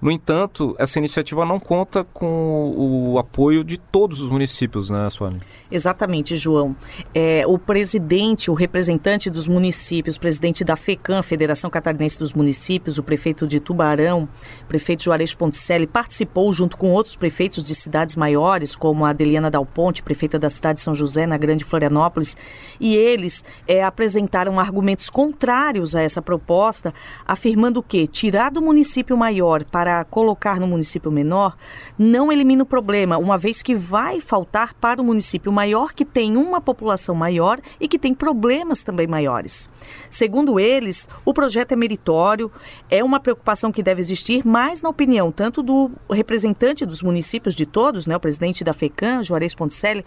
No 0.00 0.10
entanto, 0.10 0.76
essa 0.78 0.98
iniciativa 0.98 1.46
não 1.46 1.58
conta 1.58 2.04
com 2.04 2.74
o 2.76 3.18
apoio 3.18 3.64
de 3.64 3.78
todos 3.78 4.20
os 4.20 4.30
municípios, 4.30 4.90
né, 4.90 5.08
Suane? 5.08 5.40
Exatamente, 5.70 6.36
João. 6.36 6.76
É, 7.14 7.44
o 7.46 7.58
presidente, 7.58 8.50
o 8.50 8.54
representante 8.54 9.30
dos 9.30 9.48
municípios, 9.48 10.18
presidente 10.18 10.62
da 10.62 10.76
FECAM, 10.76 11.22
Federação 11.22 11.70
Catarinense 11.70 12.18
dos 12.18 12.34
Municípios, 12.34 12.98
o 12.98 13.02
prefeito 13.02 13.46
de 13.46 13.58
Tubarão, 13.58 14.28
prefeito 14.68 15.04
Juarez 15.04 15.34
Ponticelli, 15.34 15.86
participou 15.86 16.52
junto 16.52 16.76
com 16.76 16.92
outros 16.92 17.16
prefeitos 17.16 17.64
de 17.66 17.74
cidades 17.74 18.16
maiores, 18.16 18.76
como 18.76 19.04
a 19.04 19.10
Adeliana 19.10 19.50
Dal 19.50 19.64
Ponte, 19.64 20.02
prefeita 20.02 20.38
da 20.38 20.50
cidade 20.50 20.78
de 20.78 20.84
São 20.84 20.94
José, 20.94 21.26
na 21.26 21.38
Grande 21.38 21.64
Florianópolis, 21.64 22.36
e 22.78 22.94
eles 22.94 23.44
é, 23.66 23.82
apresentaram 23.82 24.60
argumentos 24.60 25.08
contrários 25.08 25.96
a 25.96 26.02
essa 26.02 26.20
proposta, 26.20 26.92
afirmando 27.26 27.82
que 27.82 28.06
tirar 28.06 28.50
do 28.50 28.60
município 28.60 29.16
maior 29.16 29.64
para 29.64 29.85
para 29.86 30.02
colocar 30.02 30.58
no 30.58 30.66
município 30.66 31.12
menor 31.12 31.56
não 31.96 32.32
elimina 32.32 32.64
o 32.64 32.66
problema, 32.66 33.18
uma 33.18 33.38
vez 33.38 33.62
que 33.62 33.72
vai 33.72 34.20
faltar 34.20 34.74
para 34.74 35.00
o 35.00 35.04
município 35.04 35.52
maior 35.52 35.92
que 35.92 36.04
tem 36.04 36.36
uma 36.36 36.60
população 36.60 37.14
maior 37.14 37.60
e 37.78 37.86
que 37.86 37.96
tem 37.96 38.12
problemas 38.12 38.82
também 38.82 39.06
maiores. 39.06 39.70
Segundo 40.10 40.58
eles, 40.58 41.08
o 41.24 41.32
projeto 41.32 41.70
é 41.70 41.76
meritório, 41.76 42.50
é 42.90 43.04
uma 43.04 43.20
preocupação 43.20 43.70
que 43.70 43.80
deve 43.80 44.00
existir, 44.00 44.44
mas 44.44 44.82
na 44.82 44.88
opinião 44.88 45.30
tanto 45.30 45.62
do 45.62 45.92
representante 46.10 46.84
dos 46.84 47.00
municípios 47.00 47.54
de 47.54 47.64
todos, 47.64 48.08
né, 48.08 48.16
o 48.16 48.20
presidente 48.20 48.64
da 48.64 48.72
FECAM, 48.72 49.22
Juarez 49.22 49.54
Ponticelli, 49.54 50.04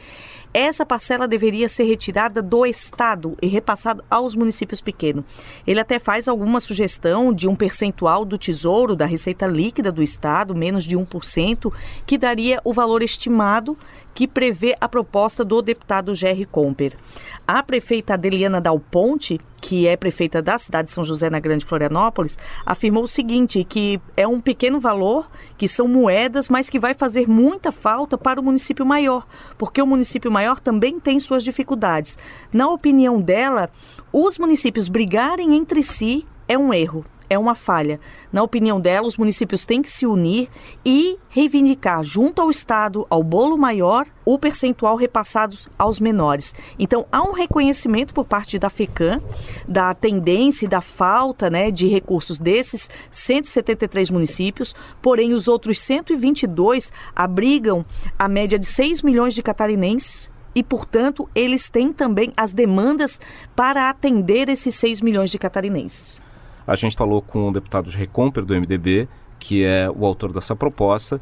essa 0.53 0.85
parcela 0.85 1.25
deveria 1.25 1.69
ser 1.69 1.85
retirada 1.85 2.41
do 2.41 2.65
Estado 2.65 3.37
e 3.41 3.47
repassada 3.47 4.03
aos 4.09 4.35
municípios 4.35 4.81
pequenos. 4.81 5.23
Ele 5.65 5.79
até 5.79 5.99
faz 5.99 6.27
alguma 6.27 6.59
sugestão 6.59 7.33
de 7.33 7.47
um 7.47 7.55
percentual 7.55 8.25
do 8.25 8.37
tesouro, 8.37 8.93
da 8.93 9.05
receita 9.05 9.47
líquida 9.69 9.91
do 9.91 10.01
Estado, 10.01 10.55
menos 10.55 10.83
de 10.83 10.97
1%, 10.97 11.71
que 12.07 12.17
daria 12.17 12.59
o 12.63 12.73
valor 12.73 13.03
estimado 13.03 13.77
que 14.15 14.27
prevê 14.27 14.75
a 14.81 14.89
proposta 14.89 15.45
do 15.45 15.61
deputado 15.61 16.15
Jerry 16.15 16.45
Comper. 16.45 16.97
A 17.47 17.61
prefeita 17.61 18.15
Adeliana 18.15 18.59
Dal 18.59 18.79
Ponte, 18.79 19.39
que 19.61 19.87
é 19.87 19.95
prefeita 19.95 20.41
da 20.41 20.57
cidade 20.57 20.87
de 20.87 20.93
São 20.93 21.03
José 21.03 21.29
na 21.29 21.39
Grande 21.39 21.63
Florianópolis, 21.63 22.39
afirmou 22.65 23.03
o 23.03 23.07
seguinte, 23.07 23.63
que 23.63 24.01
é 24.17 24.27
um 24.27 24.41
pequeno 24.41 24.79
valor, 24.79 25.29
que 25.55 25.67
são 25.67 25.87
moedas, 25.87 26.49
mas 26.49 26.67
que 26.67 26.79
vai 26.79 26.95
fazer 26.95 27.29
muita 27.29 27.71
falta 27.71 28.17
para 28.17 28.41
o 28.41 28.43
município 28.43 28.85
maior, 28.85 29.27
porque 29.55 29.81
o 29.81 29.87
município 29.87 30.31
maior 30.31 30.59
também 30.59 30.99
tem 30.99 31.19
suas 31.19 31.43
dificuldades. 31.43 32.17
Na 32.51 32.67
opinião 32.67 33.21
dela, 33.21 33.69
os 34.11 34.39
municípios 34.39 34.89
brigarem 34.89 35.55
entre 35.55 35.83
si 35.83 36.25
é 36.47 36.57
um 36.57 36.73
erro 36.73 37.05
é 37.29 37.37
uma 37.37 37.55
falha. 37.55 37.99
Na 38.31 38.41
opinião 38.41 38.79
dela, 38.81 39.07
os 39.07 39.17
municípios 39.17 39.65
têm 39.65 39.81
que 39.81 39.89
se 39.89 40.05
unir 40.05 40.49
e 40.83 41.17
reivindicar 41.29 42.03
junto 42.03 42.41
ao 42.41 42.49
Estado, 42.49 43.05
ao 43.09 43.23
bolo 43.23 43.57
maior, 43.57 44.07
o 44.25 44.37
percentual 44.37 44.95
repassados 44.95 45.69
aos 45.77 45.99
menores. 45.99 46.53
Então, 46.77 47.05
há 47.11 47.21
um 47.21 47.31
reconhecimento 47.31 48.13
por 48.13 48.25
parte 48.25 48.57
da 48.57 48.69
FECAM 48.69 49.21
da 49.67 49.93
tendência 49.93 50.65
e 50.65 50.69
da 50.69 50.81
falta 50.81 51.49
né, 51.49 51.71
de 51.71 51.87
recursos 51.87 52.39
desses 52.39 52.89
173 53.11 54.09
municípios, 54.09 54.75
porém 55.01 55.33
os 55.33 55.47
outros 55.47 55.79
122 55.79 56.91
abrigam 57.15 57.85
a 58.17 58.27
média 58.27 58.57
de 58.57 58.65
6 58.65 59.01
milhões 59.01 59.33
de 59.33 59.43
catarinenses 59.43 60.31
e, 60.53 60.63
portanto, 60.63 61.29
eles 61.33 61.69
têm 61.69 61.93
também 61.93 62.33
as 62.35 62.51
demandas 62.51 63.21
para 63.55 63.89
atender 63.89 64.49
esses 64.49 64.75
6 64.75 65.01
milhões 65.01 65.29
de 65.29 65.37
catarinenses. 65.37 66.21
A 66.69 66.75
gente 66.75 66.95
falou 66.95 67.19
com 67.19 67.49
o 67.49 67.51
deputado 67.51 67.89
Recomper 67.89 68.45
do 68.45 68.53
MDB, 68.53 69.09
que 69.39 69.63
é 69.63 69.89
o 69.89 70.05
autor 70.05 70.31
dessa 70.31 70.55
proposta, 70.55 71.19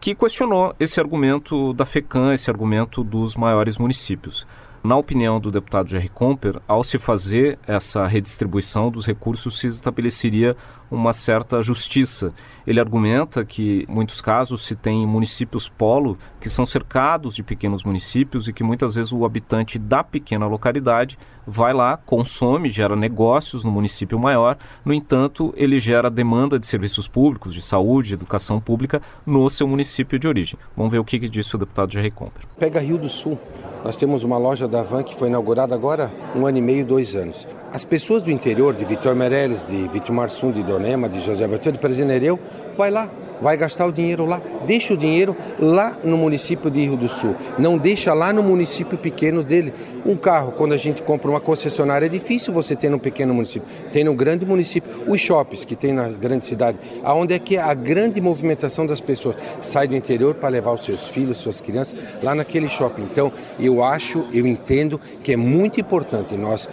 que 0.00 0.14
questionou 0.14 0.72
esse 0.78 1.00
argumento 1.00 1.72
da 1.72 1.84
FECAM, 1.84 2.32
esse 2.32 2.48
argumento 2.48 3.02
dos 3.02 3.34
maiores 3.34 3.76
municípios. 3.76 4.46
Na 4.84 4.96
opinião 4.96 5.38
do 5.38 5.48
deputado 5.48 5.88
Jerry 5.88 6.08
Comper, 6.08 6.60
ao 6.66 6.82
se 6.82 6.98
fazer 6.98 7.56
essa 7.68 8.04
redistribuição 8.04 8.90
dos 8.90 9.06
recursos, 9.06 9.56
se 9.56 9.68
estabeleceria 9.68 10.56
uma 10.90 11.12
certa 11.12 11.62
justiça. 11.62 12.34
Ele 12.66 12.80
argumenta 12.80 13.44
que, 13.44 13.86
em 13.88 13.92
muitos 13.92 14.20
casos, 14.20 14.64
se 14.64 14.74
tem 14.74 15.06
municípios 15.06 15.68
polo 15.68 16.18
que 16.40 16.50
são 16.50 16.66
cercados 16.66 17.36
de 17.36 17.44
pequenos 17.44 17.84
municípios 17.84 18.48
e 18.48 18.52
que 18.52 18.64
muitas 18.64 18.96
vezes 18.96 19.12
o 19.12 19.24
habitante 19.24 19.78
da 19.78 20.02
pequena 20.02 20.46
localidade 20.46 21.16
vai 21.46 21.72
lá, 21.72 21.96
consome, 21.96 22.68
gera 22.68 22.96
negócios 22.96 23.62
no 23.62 23.70
município 23.70 24.18
maior, 24.18 24.58
no 24.84 24.92
entanto, 24.92 25.54
ele 25.56 25.78
gera 25.78 26.10
demanda 26.10 26.58
de 26.58 26.66
serviços 26.66 27.06
públicos, 27.06 27.54
de 27.54 27.62
saúde, 27.62 28.08
de 28.08 28.14
educação 28.14 28.60
pública 28.60 29.00
no 29.24 29.48
seu 29.48 29.68
município 29.68 30.18
de 30.18 30.26
origem. 30.26 30.58
Vamos 30.76 30.90
ver 30.90 30.98
o 30.98 31.04
que, 31.04 31.20
que 31.20 31.28
disse 31.28 31.54
o 31.54 31.58
deputado 31.58 31.92
Jerry 31.92 32.10
Comper. 32.10 32.42
Pega 32.58 32.80
Rio 32.80 32.98
do 32.98 33.08
Sul 33.08 33.38
Nós 33.84 33.96
temos 33.96 34.22
uma 34.22 34.38
loja 34.38 34.68
da 34.68 34.82
Van 34.82 35.02
que 35.02 35.14
foi 35.14 35.28
inaugurada 35.28 35.74
agora 35.74 36.10
um 36.36 36.46
ano 36.46 36.58
e 36.58 36.62
meio, 36.62 36.84
dois 36.84 37.16
anos. 37.16 37.46
As 37.72 37.86
pessoas 37.86 38.22
do 38.22 38.30
interior, 38.30 38.74
de 38.74 38.84
Vitor 38.84 39.16
Meirelles, 39.16 39.62
de 39.62 39.88
Vitor 39.88 40.14
Marsum, 40.14 40.52
de 40.52 40.62
Donema, 40.62 41.08
de 41.08 41.20
José 41.20 41.48
Bertão, 41.48 41.72
de 41.72 41.78
Presenereu, 41.78 42.38
vai 42.76 42.90
lá, 42.90 43.08
vai 43.40 43.56
gastar 43.56 43.86
o 43.86 43.92
dinheiro 43.92 44.26
lá. 44.26 44.42
Deixa 44.66 44.92
o 44.92 44.96
dinheiro 44.96 45.34
lá 45.58 45.96
no 46.04 46.18
município 46.18 46.70
de 46.70 46.82
Rio 46.82 46.96
do 46.96 47.08
Sul. 47.08 47.34
Não 47.58 47.78
deixa 47.78 48.12
lá 48.12 48.30
no 48.30 48.42
município 48.42 48.96
pequeno 48.96 49.42
dele. 49.42 49.72
Um 50.04 50.16
carro, 50.16 50.52
quando 50.52 50.72
a 50.72 50.76
gente 50.76 51.02
compra 51.02 51.30
uma 51.30 51.40
concessionária, 51.40 52.06
é 52.06 52.08
difícil 52.08 52.52
você 52.52 52.76
ter 52.76 52.90
no 52.90 52.98
pequeno 52.98 53.32
município. 53.32 53.66
Tem 53.90 54.04
no 54.04 54.14
grande 54.14 54.44
município. 54.44 54.90
Os 55.08 55.20
shoppings 55.20 55.64
que 55.64 55.74
tem 55.74 55.92
nas 55.92 56.14
grandes 56.14 56.46
cidades, 56.46 56.80
aonde 57.02 57.34
é 57.34 57.38
que 57.38 57.56
é 57.56 57.62
a 57.62 57.74
grande 57.74 58.20
movimentação 58.20 58.86
das 58.86 59.00
pessoas 59.00 59.36
sai 59.62 59.88
do 59.88 59.96
interior 59.96 60.34
para 60.34 60.50
levar 60.50 60.72
os 60.72 60.84
seus 60.84 61.08
filhos, 61.08 61.38
suas 61.38 61.60
crianças 61.60 61.98
lá 62.22 62.34
naquele 62.34 62.68
shopping. 62.68 63.02
Então, 63.02 63.32
eu 63.58 63.82
acho, 63.82 64.26
eu 64.32 64.46
entendo 64.46 65.00
que 65.24 65.32
é 65.32 65.36
muito 65.36 65.80
importante 65.80 66.36
nós 66.36 66.68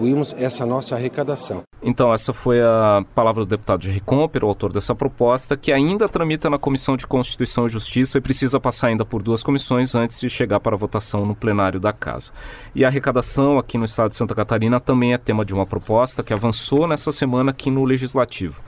redistribuirmos 0.00 0.34
essa 0.38 0.64
nossa 0.64 0.94
arrecadação. 0.94 1.62
Então, 1.82 2.12
essa 2.12 2.32
foi 2.32 2.60
a 2.60 3.04
palavra 3.14 3.44
do 3.44 3.48
deputado 3.48 3.84
Jerry 3.84 4.00
Comper, 4.00 4.44
o 4.44 4.48
autor 4.48 4.72
dessa 4.72 4.94
proposta, 4.94 5.56
que 5.56 5.72
ainda 5.72 6.08
tramita 6.08 6.50
na 6.50 6.58
Comissão 6.58 6.96
de 6.96 7.06
Constituição 7.06 7.66
e 7.66 7.70
Justiça 7.70 8.18
e 8.18 8.20
precisa 8.20 8.58
passar 8.58 8.88
ainda 8.88 9.04
por 9.04 9.22
duas 9.22 9.42
comissões 9.42 9.94
antes 9.94 10.20
de 10.20 10.28
chegar 10.28 10.60
para 10.60 10.76
votação 10.76 11.24
no 11.24 11.34
plenário 11.34 11.80
da 11.80 11.92
Casa. 11.92 12.32
E 12.74 12.84
a 12.84 12.88
arrecadação 12.88 13.58
aqui 13.58 13.78
no 13.78 13.84
estado 13.84 14.10
de 14.10 14.16
Santa 14.16 14.34
Catarina 14.34 14.80
também 14.80 15.12
é 15.12 15.18
tema 15.18 15.44
de 15.44 15.54
uma 15.54 15.66
proposta 15.66 16.22
que 16.22 16.32
avançou 16.32 16.86
nessa 16.86 17.12
semana 17.12 17.50
aqui 17.50 17.70
no 17.70 17.84
Legislativo. 17.84 18.60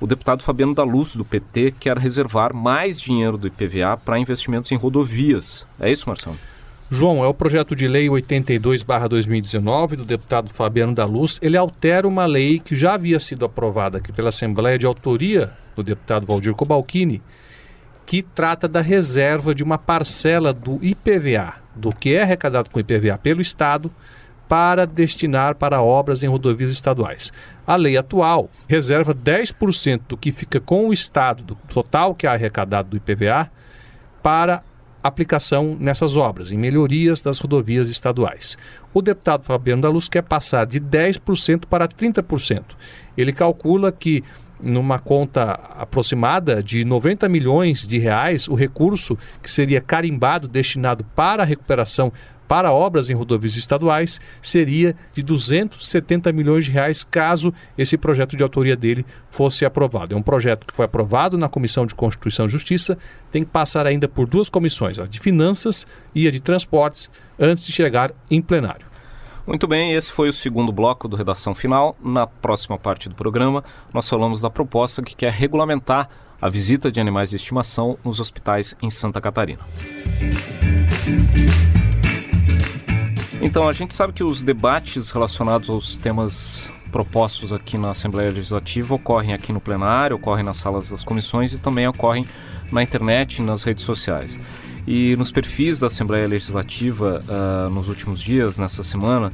O 0.00 0.06
deputado 0.06 0.42
Fabiano 0.42 0.74
da 0.74 0.84
Luz, 0.84 1.16
do 1.16 1.24
PT, 1.24 1.74
quer 1.80 1.98
reservar 1.98 2.54
mais 2.54 3.00
dinheiro 3.00 3.36
do 3.36 3.48
IPVA 3.48 3.96
para 3.96 4.18
investimentos 4.18 4.70
em 4.70 4.76
rodovias. 4.76 5.66
É 5.80 5.90
isso, 5.90 6.08
Marcelo? 6.08 6.38
João, 6.90 7.22
é 7.22 7.26
o 7.28 7.34
projeto 7.34 7.76
de 7.76 7.86
lei 7.86 8.08
82/2019 8.08 9.94
do 9.94 10.06
deputado 10.06 10.48
Fabiano 10.48 10.94
da 10.94 11.04
Luz. 11.04 11.38
Ele 11.42 11.54
altera 11.54 12.08
uma 12.08 12.24
lei 12.24 12.58
que 12.58 12.74
já 12.74 12.94
havia 12.94 13.20
sido 13.20 13.44
aprovada 13.44 13.98
aqui 13.98 14.10
pela 14.10 14.30
Assembleia 14.30 14.78
de 14.78 14.86
autoria 14.86 15.50
do 15.76 15.82
deputado 15.82 16.24
Valdir 16.24 16.54
Cobalcini, 16.54 17.20
que 18.06 18.22
trata 18.22 18.66
da 18.66 18.80
reserva 18.80 19.54
de 19.54 19.62
uma 19.62 19.76
parcela 19.76 20.50
do 20.50 20.82
IPVA, 20.82 21.56
do 21.76 21.92
que 21.92 22.14
é 22.14 22.22
arrecadado 22.22 22.70
com 22.70 22.80
IPVA 22.80 23.18
pelo 23.18 23.42
Estado, 23.42 23.92
para 24.48 24.86
destinar 24.86 25.56
para 25.56 25.82
obras 25.82 26.22
em 26.22 26.26
rodovias 26.26 26.70
estaduais. 26.70 27.30
A 27.66 27.76
lei 27.76 27.98
atual 27.98 28.48
reserva 28.66 29.14
10% 29.14 30.00
do 30.08 30.16
que 30.16 30.32
fica 30.32 30.58
com 30.58 30.88
o 30.88 30.92
Estado, 30.94 31.42
do 31.44 31.54
total 31.54 32.14
que 32.14 32.26
é 32.26 32.30
arrecadado 32.30 32.88
do 32.88 32.96
IPVA, 32.96 33.50
para 34.22 34.62
aplicação 35.08 35.76
nessas 35.78 36.16
obras, 36.16 36.52
em 36.52 36.56
melhorias 36.56 37.20
das 37.20 37.38
rodovias 37.38 37.88
estaduais. 37.88 38.56
O 38.94 39.02
deputado 39.02 39.44
Fabiano 39.44 39.82
da 39.82 39.88
Luz 39.88 40.08
quer 40.08 40.22
passar 40.22 40.66
de 40.66 40.80
10% 40.80 41.66
para 41.66 41.88
30%. 41.88 42.62
Ele 43.16 43.32
calcula 43.32 43.90
que 43.90 44.22
numa 44.62 44.98
conta 44.98 45.52
aproximada 45.76 46.62
de 46.62 46.84
90 46.84 47.28
milhões 47.28 47.86
de 47.86 47.98
reais, 47.98 48.48
o 48.48 48.54
recurso 48.54 49.16
que 49.42 49.50
seria 49.50 49.80
carimbado 49.80 50.48
destinado 50.48 51.04
para 51.14 51.42
a 51.42 51.46
recuperação 51.46 52.12
para 52.48 52.72
obras 52.72 53.10
em 53.10 53.14
rodovias 53.14 53.56
estaduais 53.56 54.20
seria 54.40 54.96
de 55.12 55.22
270 55.22 56.32
milhões 56.32 56.64
de 56.64 56.70
reais 56.70 57.04
caso 57.04 57.52
esse 57.76 57.98
projeto 57.98 58.36
de 58.36 58.42
autoria 58.42 58.74
dele 58.74 59.04
fosse 59.28 59.66
aprovado. 59.66 60.14
É 60.14 60.18
um 60.18 60.22
projeto 60.22 60.66
que 60.66 60.72
foi 60.74 60.86
aprovado 60.86 61.36
na 61.36 61.48
Comissão 61.48 61.84
de 61.84 61.94
Constituição 61.94 62.46
e 62.46 62.48
Justiça, 62.48 62.96
tem 63.30 63.44
que 63.44 63.50
passar 63.50 63.86
ainda 63.86 64.08
por 64.08 64.26
duas 64.26 64.48
comissões, 64.48 64.98
a 64.98 65.06
de 65.06 65.20
Finanças 65.20 65.86
e 66.14 66.26
a 66.26 66.30
de 66.30 66.40
Transportes, 66.40 67.10
antes 67.38 67.66
de 67.66 67.72
chegar 67.72 68.12
em 68.30 68.40
plenário. 68.40 68.88
Muito 69.46 69.66
bem, 69.66 69.94
esse 69.94 70.12
foi 70.12 70.28
o 70.28 70.32
segundo 70.32 70.72
bloco 70.72 71.08
do 71.08 71.16
Redação 71.16 71.54
Final. 71.54 71.96
Na 72.02 72.26
próxima 72.26 72.78
parte 72.78 73.08
do 73.08 73.14
programa, 73.14 73.64
nós 73.92 74.08
falamos 74.08 74.40
da 74.40 74.50
proposta 74.50 75.02
que 75.02 75.14
quer 75.14 75.32
regulamentar 75.32 76.08
a 76.40 76.48
visita 76.48 76.90
de 76.92 77.00
animais 77.00 77.30
de 77.30 77.36
estimação 77.36 77.98
nos 78.04 78.20
hospitais 78.20 78.74
em 78.82 78.90
Santa 78.90 79.20
Catarina. 79.20 79.60
Então, 83.40 83.68
a 83.68 83.72
gente 83.72 83.94
sabe 83.94 84.12
que 84.12 84.24
os 84.24 84.42
debates 84.42 85.10
relacionados 85.10 85.70
aos 85.70 85.96
temas 85.96 86.68
propostos 86.90 87.52
aqui 87.52 87.78
na 87.78 87.90
Assembleia 87.90 88.30
Legislativa 88.30 88.94
ocorrem 88.94 89.32
aqui 89.32 89.52
no 89.52 89.60
plenário, 89.60 90.16
ocorrem 90.16 90.44
nas 90.44 90.56
salas 90.56 90.90
das 90.90 91.04
comissões 91.04 91.52
e 91.52 91.58
também 91.58 91.86
ocorrem 91.86 92.26
na 92.72 92.82
internet 92.82 93.40
nas 93.40 93.62
redes 93.62 93.84
sociais. 93.84 94.40
E 94.86 95.14
nos 95.16 95.30
perfis 95.30 95.78
da 95.78 95.86
Assembleia 95.86 96.26
Legislativa, 96.26 97.22
uh, 97.28 97.70
nos 97.70 97.88
últimos 97.88 98.20
dias, 98.20 98.58
nessa 98.58 98.82
semana, 98.82 99.32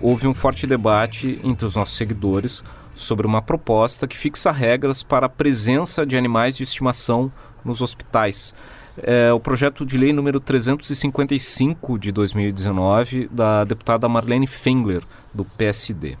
houve 0.00 0.26
um 0.26 0.34
forte 0.34 0.66
debate 0.66 1.38
entre 1.44 1.66
os 1.66 1.76
nossos 1.76 1.96
seguidores 1.96 2.64
sobre 2.96 3.26
uma 3.28 3.40
proposta 3.40 4.08
que 4.08 4.16
fixa 4.16 4.50
regras 4.50 5.04
para 5.04 5.26
a 5.26 5.28
presença 5.28 6.04
de 6.04 6.16
animais 6.16 6.56
de 6.56 6.64
estimação 6.64 7.30
nos 7.64 7.80
hospitais 7.80 8.52
é 8.98 9.32
o 9.32 9.40
projeto 9.40 9.84
de 9.84 9.96
lei 9.96 10.12
número 10.12 10.40
355 10.40 11.98
de 11.98 12.12
2019 12.12 13.28
da 13.30 13.64
deputada 13.64 14.08
Marlene 14.08 14.46
Fengler, 14.46 15.02
do 15.32 15.44
PSD. 15.44 16.16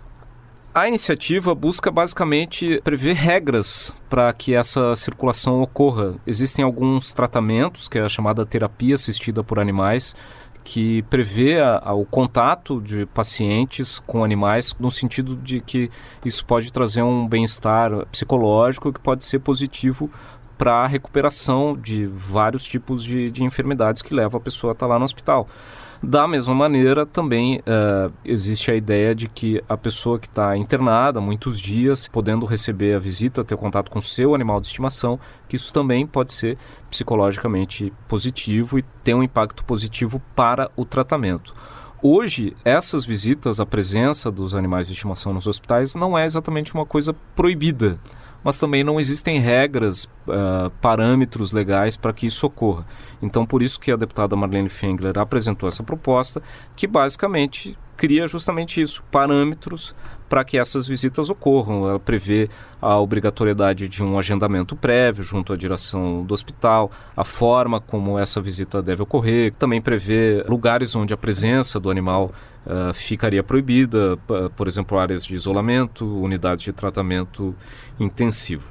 A 0.72 0.86
iniciativa 0.86 1.52
busca 1.52 1.90
basicamente 1.90 2.80
prever 2.84 3.14
regras 3.14 3.92
para 4.08 4.32
que 4.32 4.54
essa 4.54 4.94
circulação 4.94 5.60
ocorra. 5.60 6.14
Existem 6.24 6.64
alguns 6.64 7.12
tratamentos, 7.12 7.88
que 7.88 7.98
é 7.98 8.02
a 8.02 8.08
chamada 8.08 8.46
terapia 8.46 8.94
assistida 8.94 9.42
por 9.42 9.58
animais, 9.58 10.14
que 10.62 11.02
prevê 11.10 11.60
a, 11.60 11.80
a, 11.84 11.92
o 11.92 12.04
contato 12.04 12.80
de 12.80 13.04
pacientes 13.06 13.98
com 13.98 14.22
animais 14.22 14.72
no 14.78 14.90
sentido 14.90 15.34
de 15.34 15.60
que 15.60 15.90
isso 16.24 16.44
pode 16.44 16.72
trazer 16.72 17.02
um 17.02 17.26
bem-estar 17.26 18.06
psicológico 18.06 18.92
que 18.92 19.00
pode 19.00 19.24
ser 19.24 19.40
positivo 19.40 20.08
para 20.60 20.82
a 20.82 20.86
recuperação 20.86 21.74
de 21.74 22.04
vários 22.04 22.64
tipos 22.64 23.02
de, 23.02 23.30
de 23.30 23.42
enfermidades 23.42 24.02
que 24.02 24.12
levam 24.12 24.38
a 24.38 24.42
pessoa 24.42 24.72
a 24.72 24.74
estar 24.74 24.84
tá 24.84 24.92
lá 24.92 24.98
no 24.98 25.06
hospital. 25.06 25.48
Da 26.02 26.28
mesma 26.28 26.54
maneira, 26.54 27.06
também 27.06 27.60
uh, 27.60 28.12
existe 28.22 28.70
a 28.70 28.74
ideia 28.74 29.14
de 29.14 29.26
que 29.26 29.62
a 29.66 29.74
pessoa 29.74 30.18
que 30.18 30.26
está 30.26 30.54
internada 30.58 31.18
muitos 31.18 31.58
dias, 31.58 32.08
podendo 32.08 32.44
receber 32.44 32.94
a 32.94 32.98
visita, 32.98 33.42
ter 33.42 33.56
contato 33.56 33.90
com 33.90 34.02
seu 34.02 34.34
animal 34.34 34.60
de 34.60 34.66
estimação, 34.66 35.18
que 35.48 35.56
isso 35.56 35.72
também 35.72 36.06
pode 36.06 36.34
ser 36.34 36.58
psicologicamente 36.90 37.90
positivo 38.06 38.78
e 38.78 38.82
ter 39.02 39.14
um 39.14 39.22
impacto 39.22 39.64
positivo 39.64 40.20
para 40.36 40.70
o 40.76 40.84
tratamento. 40.84 41.54
Hoje, 42.02 42.54
essas 42.66 43.06
visitas, 43.06 43.60
a 43.60 43.66
presença 43.66 44.30
dos 44.30 44.54
animais 44.54 44.88
de 44.88 44.92
estimação 44.92 45.32
nos 45.32 45.46
hospitais 45.46 45.94
não 45.94 46.18
é 46.18 46.26
exatamente 46.26 46.74
uma 46.74 46.84
coisa 46.84 47.14
proibida 47.34 47.98
mas 48.42 48.58
também 48.58 48.82
não 48.82 48.98
existem 48.98 49.38
regras, 49.38 50.04
uh, 50.04 50.70
parâmetros 50.80 51.52
legais 51.52 51.96
para 51.96 52.12
que 52.12 52.26
isso 52.26 52.46
ocorra. 52.46 52.86
Então, 53.22 53.44
por 53.44 53.62
isso 53.62 53.78
que 53.78 53.92
a 53.92 53.96
deputada 53.96 54.34
Marlene 54.36 54.68
Fengler 54.68 55.18
apresentou 55.18 55.68
essa 55.68 55.82
proposta, 55.82 56.42
que 56.74 56.86
basicamente 56.86 57.78
cria 57.96 58.26
justamente 58.26 58.80
isso, 58.80 59.02
parâmetros 59.10 59.94
para 60.30 60.44
que 60.44 60.56
essas 60.56 60.86
visitas 60.86 61.28
ocorram. 61.28 61.90
Ela 61.90 61.98
prevê 61.98 62.48
a 62.80 62.96
obrigatoriedade 62.98 63.88
de 63.88 64.02
um 64.02 64.16
agendamento 64.16 64.76
prévio 64.76 65.24
junto 65.24 65.52
à 65.52 65.56
direção 65.56 66.24
do 66.24 66.32
hospital, 66.32 66.90
a 67.16 67.24
forma 67.24 67.80
como 67.80 68.16
essa 68.16 68.40
visita 68.40 68.80
deve 68.80 69.02
ocorrer, 69.02 69.52
também 69.58 69.82
prevê 69.82 70.44
lugares 70.48 70.94
onde 70.94 71.12
a 71.12 71.16
presença 71.16 71.80
do 71.80 71.90
animal 71.90 72.32
uh, 72.64 72.94
ficaria 72.94 73.42
proibida, 73.42 74.16
por 74.56 74.68
exemplo, 74.68 74.98
áreas 74.98 75.26
de 75.26 75.34
isolamento, 75.34 76.06
unidades 76.06 76.62
de 76.62 76.72
tratamento 76.72 77.52
intensivo. 77.98 78.70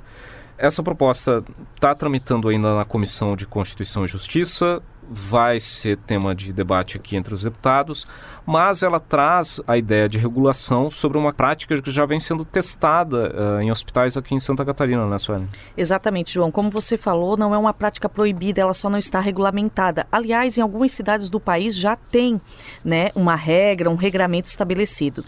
Essa 0.57 0.81
proposta 0.81 1.43
está 1.75 1.93
tramitando 1.93 2.47
ainda 2.47 2.75
na 2.75 2.85
Comissão 2.85 3.35
de 3.35 3.45
Constituição 3.45 4.05
e 4.05 4.07
Justiça 4.07 4.81
vai 5.09 5.59
ser 5.59 5.97
tema 5.97 6.35
de 6.35 6.53
debate 6.53 6.97
aqui 6.97 7.15
entre 7.15 7.33
os 7.33 7.43
deputados, 7.43 8.05
mas 8.45 8.83
ela 8.83 8.99
traz 8.99 9.59
a 9.67 9.77
ideia 9.77 10.07
de 10.07 10.17
regulação 10.17 10.91
sobre 10.91 11.17
uma 11.17 11.33
prática 11.33 11.81
que 11.81 11.91
já 11.91 12.05
vem 12.05 12.19
sendo 12.19 12.45
testada 12.45 13.33
uh, 13.35 13.61
em 13.61 13.71
hospitais 13.71 14.17
aqui 14.17 14.35
em 14.35 14.39
Santa 14.39 14.63
Catarina, 14.63 15.07
né, 15.07 15.17
Sueli? 15.17 15.47
Exatamente, 15.75 16.33
João. 16.33 16.51
Como 16.51 16.69
você 16.69 16.97
falou, 16.97 17.35
não 17.37 17.53
é 17.53 17.57
uma 17.57 17.73
prática 17.73 18.07
proibida, 18.07 18.61
ela 18.61 18.73
só 18.73 18.89
não 18.89 18.99
está 18.99 19.19
regulamentada. 19.19 20.05
Aliás, 20.11 20.57
em 20.57 20.61
algumas 20.61 20.91
cidades 20.91 21.29
do 21.29 21.39
país 21.39 21.75
já 21.75 21.95
tem 21.95 22.39
né, 22.83 23.09
uma 23.15 23.35
regra, 23.35 23.89
um 23.89 23.95
regramento 23.95 24.47
estabelecido. 24.47 25.23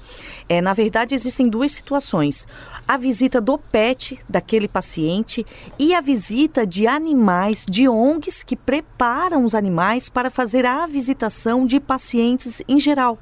É, 0.47 0.61
na 0.61 0.73
verdade, 0.73 1.15
existem 1.15 1.47
duas 1.47 1.71
situações: 1.71 2.47
a 2.87 2.97
visita 2.97 3.41
do 3.41 3.57
PET 3.57 4.19
daquele 4.29 4.67
paciente 4.67 5.45
e 5.79 5.93
a 5.95 6.01
visita 6.01 6.67
de 6.67 6.87
animais 6.87 7.65
de 7.69 7.87
ONGs 7.87 8.43
que 8.43 8.55
preparam 8.55 9.43
os 9.43 9.55
animais 9.55 9.70
animais 9.71 10.09
para 10.09 10.29
fazer 10.29 10.65
a 10.65 10.85
visitação 10.85 11.65
de 11.65 11.79
pacientes 11.79 12.61
em 12.67 12.77
geral. 12.77 13.17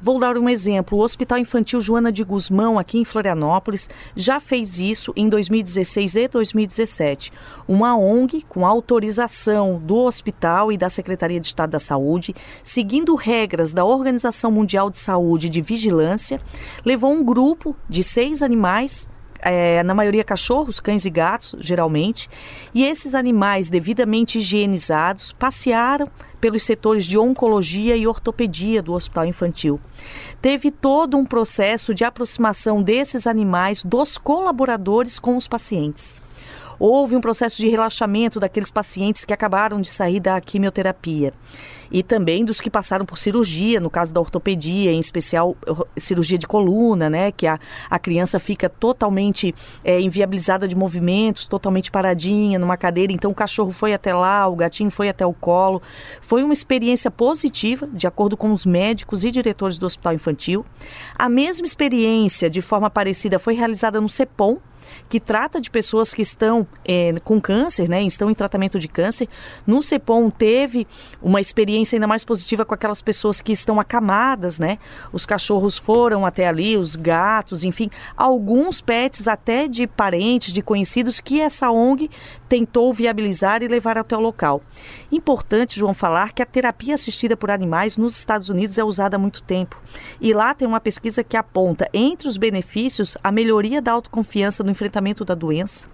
Vou 0.00 0.18
dar 0.18 0.36
um 0.36 0.48
exemplo. 0.48 0.98
O 0.98 1.02
Hospital 1.02 1.38
Infantil 1.38 1.80
Joana 1.80 2.12
de 2.12 2.22
Guzmão, 2.22 2.78
aqui 2.78 2.98
em 2.98 3.04
Florianópolis, 3.04 3.88
já 4.14 4.38
fez 4.40 4.78
isso 4.78 5.12
em 5.16 5.28
2016 5.28 6.16
e 6.16 6.28
2017. 6.28 7.32
Uma 7.66 7.96
ONG 7.96 8.42
com 8.48 8.66
autorização 8.66 9.78
do 9.78 9.96
hospital 9.96 10.70
e 10.70 10.78
da 10.78 10.88
Secretaria 10.88 11.40
de 11.40 11.46
Estado 11.46 11.70
da 11.70 11.78
Saúde, 11.78 12.34
seguindo 12.62 13.14
regras 13.14 13.72
da 13.72 13.84
Organização 13.84 14.50
Mundial 14.50 14.90
de 14.90 14.98
Saúde 14.98 15.48
de 15.48 15.62
Vigilância, 15.62 16.40
levou 16.84 17.12
um 17.12 17.24
grupo 17.24 17.74
de 17.88 18.02
seis 18.02 18.42
animais 18.42 19.08
é, 19.42 19.82
na 19.82 19.94
maioria 19.94 20.24
cachorros, 20.24 20.80
cães 20.80 21.04
e 21.04 21.10
gatos, 21.10 21.54
geralmente, 21.58 22.28
e 22.74 22.84
esses 22.84 23.14
animais 23.14 23.68
devidamente 23.68 24.38
higienizados 24.38 25.32
passearam 25.32 26.08
pelos 26.40 26.64
setores 26.64 27.04
de 27.04 27.18
oncologia 27.18 27.96
e 27.96 28.06
ortopedia 28.06 28.82
do 28.82 28.92
hospital 28.92 29.26
infantil. 29.26 29.80
Teve 30.40 30.70
todo 30.70 31.16
um 31.16 31.24
processo 31.24 31.94
de 31.94 32.04
aproximação 32.04 32.82
desses 32.82 33.26
animais 33.26 33.82
dos 33.82 34.18
colaboradores 34.18 35.18
com 35.18 35.36
os 35.36 35.48
pacientes. 35.48 36.20
Houve 36.78 37.16
um 37.16 37.20
processo 37.20 37.56
de 37.56 37.68
relaxamento 37.68 38.38
daqueles 38.38 38.70
pacientes 38.70 39.24
que 39.24 39.32
acabaram 39.32 39.80
de 39.80 39.88
sair 39.88 40.20
da 40.20 40.40
quimioterapia 40.40 41.32
e 41.90 42.02
também 42.02 42.44
dos 42.44 42.60
que 42.60 42.70
passaram 42.70 43.04
por 43.04 43.18
cirurgia, 43.18 43.80
no 43.80 43.90
caso 43.90 44.12
da 44.12 44.20
ortopedia, 44.20 44.92
em 44.92 45.00
especial 45.00 45.56
cirurgia 45.96 46.38
de 46.38 46.46
coluna, 46.46 47.08
né, 47.10 47.32
que 47.32 47.46
a, 47.46 47.58
a 47.88 47.98
criança 47.98 48.38
fica 48.38 48.68
totalmente 48.68 49.54
é, 49.84 50.00
inviabilizada 50.00 50.66
de 50.66 50.76
movimentos, 50.76 51.46
totalmente 51.46 51.90
paradinha 51.90 52.58
numa 52.58 52.76
cadeira. 52.76 53.12
Então 53.12 53.30
o 53.30 53.34
cachorro 53.34 53.70
foi 53.70 53.92
até 53.92 54.14
lá, 54.14 54.46
o 54.46 54.56
gatinho 54.56 54.90
foi 54.90 55.08
até 55.08 55.24
o 55.24 55.32
colo. 55.32 55.82
Foi 56.20 56.42
uma 56.42 56.52
experiência 56.52 57.10
positiva, 57.10 57.88
de 57.92 58.06
acordo 58.06 58.36
com 58.36 58.52
os 58.52 58.66
médicos 58.66 59.24
e 59.24 59.30
diretores 59.30 59.78
do 59.78 59.86
hospital 59.86 60.14
infantil. 60.14 60.64
A 61.18 61.28
mesma 61.28 61.66
experiência, 61.66 62.48
de 62.50 62.60
forma 62.60 62.90
parecida, 62.90 63.38
foi 63.38 63.54
realizada 63.54 64.00
no 64.00 64.08
CEPOM, 64.08 64.58
que 65.08 65.18
trata 65.18 65.60
de 65.60 65.70
pessoas 65.70 66.14
que 66.14 66.22
estão 66.22 66.66
é, 66.84 67.12
com 67.24 67.40
câncer, 67.40 67.88
né, 67.88 68.02
estão 68.02 68.30
em 68.30 68.34
tratamento 68.34 68.78
de 68.78 68.88
câncer. 68.88 69.28
No 69.66 69.82
CEPOM 69.82 70.30
teve 70.30 70.86
uma 71.20 71.40
experiência 71.40 71.75
ainda 71.84 72.06
mais 72.06 72.24
positiva 72.24 72.64
com 72.64 72.74
aquelas 72.74 73.02
pessoas 73.02 73.40
que 73.40 73.52
estão 73.52 73.78
acamadas, 73.78 74.58
né? 74.58 74.78
Os 75.12 75.26
cachorros 75.26 75.76
foram 75.76 76.24
até 76.24 76.48
ali, 76.48 76.76
os 76.76 76.96
gatos, 76.96 77.64
enfim, 77.64 77.90
alguns 78.16 78.80
pets 78.80 79.28
até 79.28 79.68
de 79.68 79.86
parentes, 79.86 80.52
de 80.52 80.62
conhecidos 80.62 81.20
que 81.20 81.40
essa 81.40 81.70
ONG 81.70 82.10
tentou 82.48 82.92
viabilizar 82.92 83.62
e 83.62 83.68
levar 83.68 83.98
até 83.98 84.16
o 84.16 84.20
local. 84.20 84.62
Importante, 85.10 85.78
João, 85.78 85.94
falar 85.94 86.32
que 86.32 86.42
a 86.42 86.46
terapia 86.46 86.94
assistida 86.94 87.36
por 87.36 87.50
animais 87.50 87.96
nos 87.96 88.16
Estados 88.18 88.48
Unidos 88.48 88.78
é 88.78 88.84
usada 88.84 89.16
há 89.16 89.18
muito 89.18 89.42
tempo. 89.42 89.80
E 90.20 90.32
lá 90.32 90.54
tem 90.54 90.66
uma 90.66 90.80
pesquisa 90.80 91.24
que 91.24 91.36
aponta 91.36 91.88
entre 91.92 92.28
os 92.28 92.36
benefícios 92.36 93.16
a 93.22 93.32
melhoria 93.32 93.82
da 93.82 93.92
autoconfiança 93.92 94.62
no 94.62 94.70
enfrentamento 94.70 95.24
da 95.24 95.34
doença, 95.34 95.88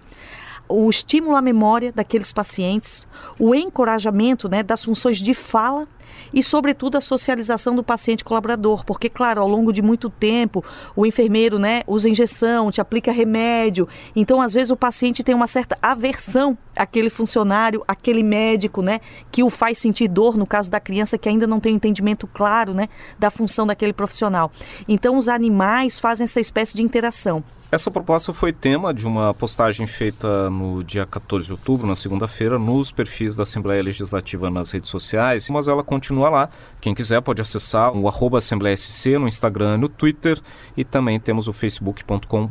o 0.67 0.89
estímulo 0.89 1.35
à 1.35 1.41
memória 1.41 1.91
daqueles 1.91 2.31
pacientes, 2.31 3.07
o 3.37 3.53
encorajamento 3.53 4.47
né, 4.49 4.63
das 4.63 4.83
funções 4.83 5.17
de 5.17 5.33
fala 5.33 5.87
e, 6.33 6.41
sobretudo, 6.41 6.97
a 6.97 7.01
socialização 7.01 7.75
do 7.75 7.83
paciente 7.83 8.23
colaborador, 8.23 8.85
porque, 8.85 9.09
claro, 9.09 9.41
ao 9.41 9.47
longo 9.47 9.71
de 9.71 9.81
muito 9.81 10.09
tempo, 10.09 10.63
o 10.95 11.05
enfermeiro 11.05 11.59
né, 11.59 11.83
usa 11.87 12.09
injeção, 12.09 12.71
te 12.71 12.81
aplica 12.81 13.11
remédio, 13.11 13.87
então, 14.15 14.41
às 14.41 14.53
vezes, 14.53 14.71
o 14.71 14.77
paciente 14.77 15.23
tem 15.23 15.35
uma 15.35 15.47
certa 15.47 15.77
aversão 15.81 16.57
àquele 16.75 17.09
funcionário, 17.09 17.83
àquele 17.87 18.23
médico, 18.23 18.81
né, 18.81 18.99
que 19.31 19.43
o 19.43 19.49
faz 19.49 19.77
sentir 19.77 20.07
dor, 20.07 20.37
no 20.37 20.45
caso 20.45 20.71
da 20.71 20.79
criança 20.79 21.17
que 21.17 21.29
ainda 21.29 21.45
não 21.45 21.59
tem 21.59 21.73
um 21.73 21.75
entendimento 21.75 22.27
claro 22.27 22.73
né, 22.73 22.87
da 23.19 23.29
função 23.29 23.65
daquele 23.67 23.93
profissional. 23.93 24.51
Então, 24.87 25.17
os 25.17 25.27
animais 25.27 25.99
fazem 25.99 26.25
essa 26.25 26.39
espécie 26.39 26.75
de 26.75 26.81
interação. 26.81 27.43
Essa 27.73 27.89
proposta 27.89 28.31
foi 28.31 28.53
tema 28.53 28.93
de 28.93 29.07
uma 29.07 29.33
postagem 29.33 29.87
feita 29.87 30.47
no 30.47 30.83
dia 30.83 31.07
14 31.07 31.47
de 31.47 31.53
outubro, 31.53 31.87
na 31.87 31.95
segunda-feira, 31.95 32.59
nos 32.59 32.91
perfis 32.91 33.35
da 33.35 33.41
Assembleia 33.41 33.81
Legislativa 33.81 34.51
nas 34.51 34.69
redes 34.69 34.91
sociais, 34.91 35.49
mas 35.49 35.67
ela 35.67 35.83
continua 35.83 36.29
lá. 36.29 36.49
Quem 36.79 36.93
quiser 36.93 37.19
pode 37.23 37.41
acessar 37.41 37.91
o 37.91 38.07
arroba 38.07 38.37
Assembleia 38.37 38.77
SC 38.77 39.17
no 39.17 39.27
Instagram 39.27 39.79
no 39.79 39.89
Twitter 39.89 40.39
e 40.77 40.83
também 40.83 41.19
temos 41.19 41.47
o 41.47 41.51
facebook.com 41.51 42.47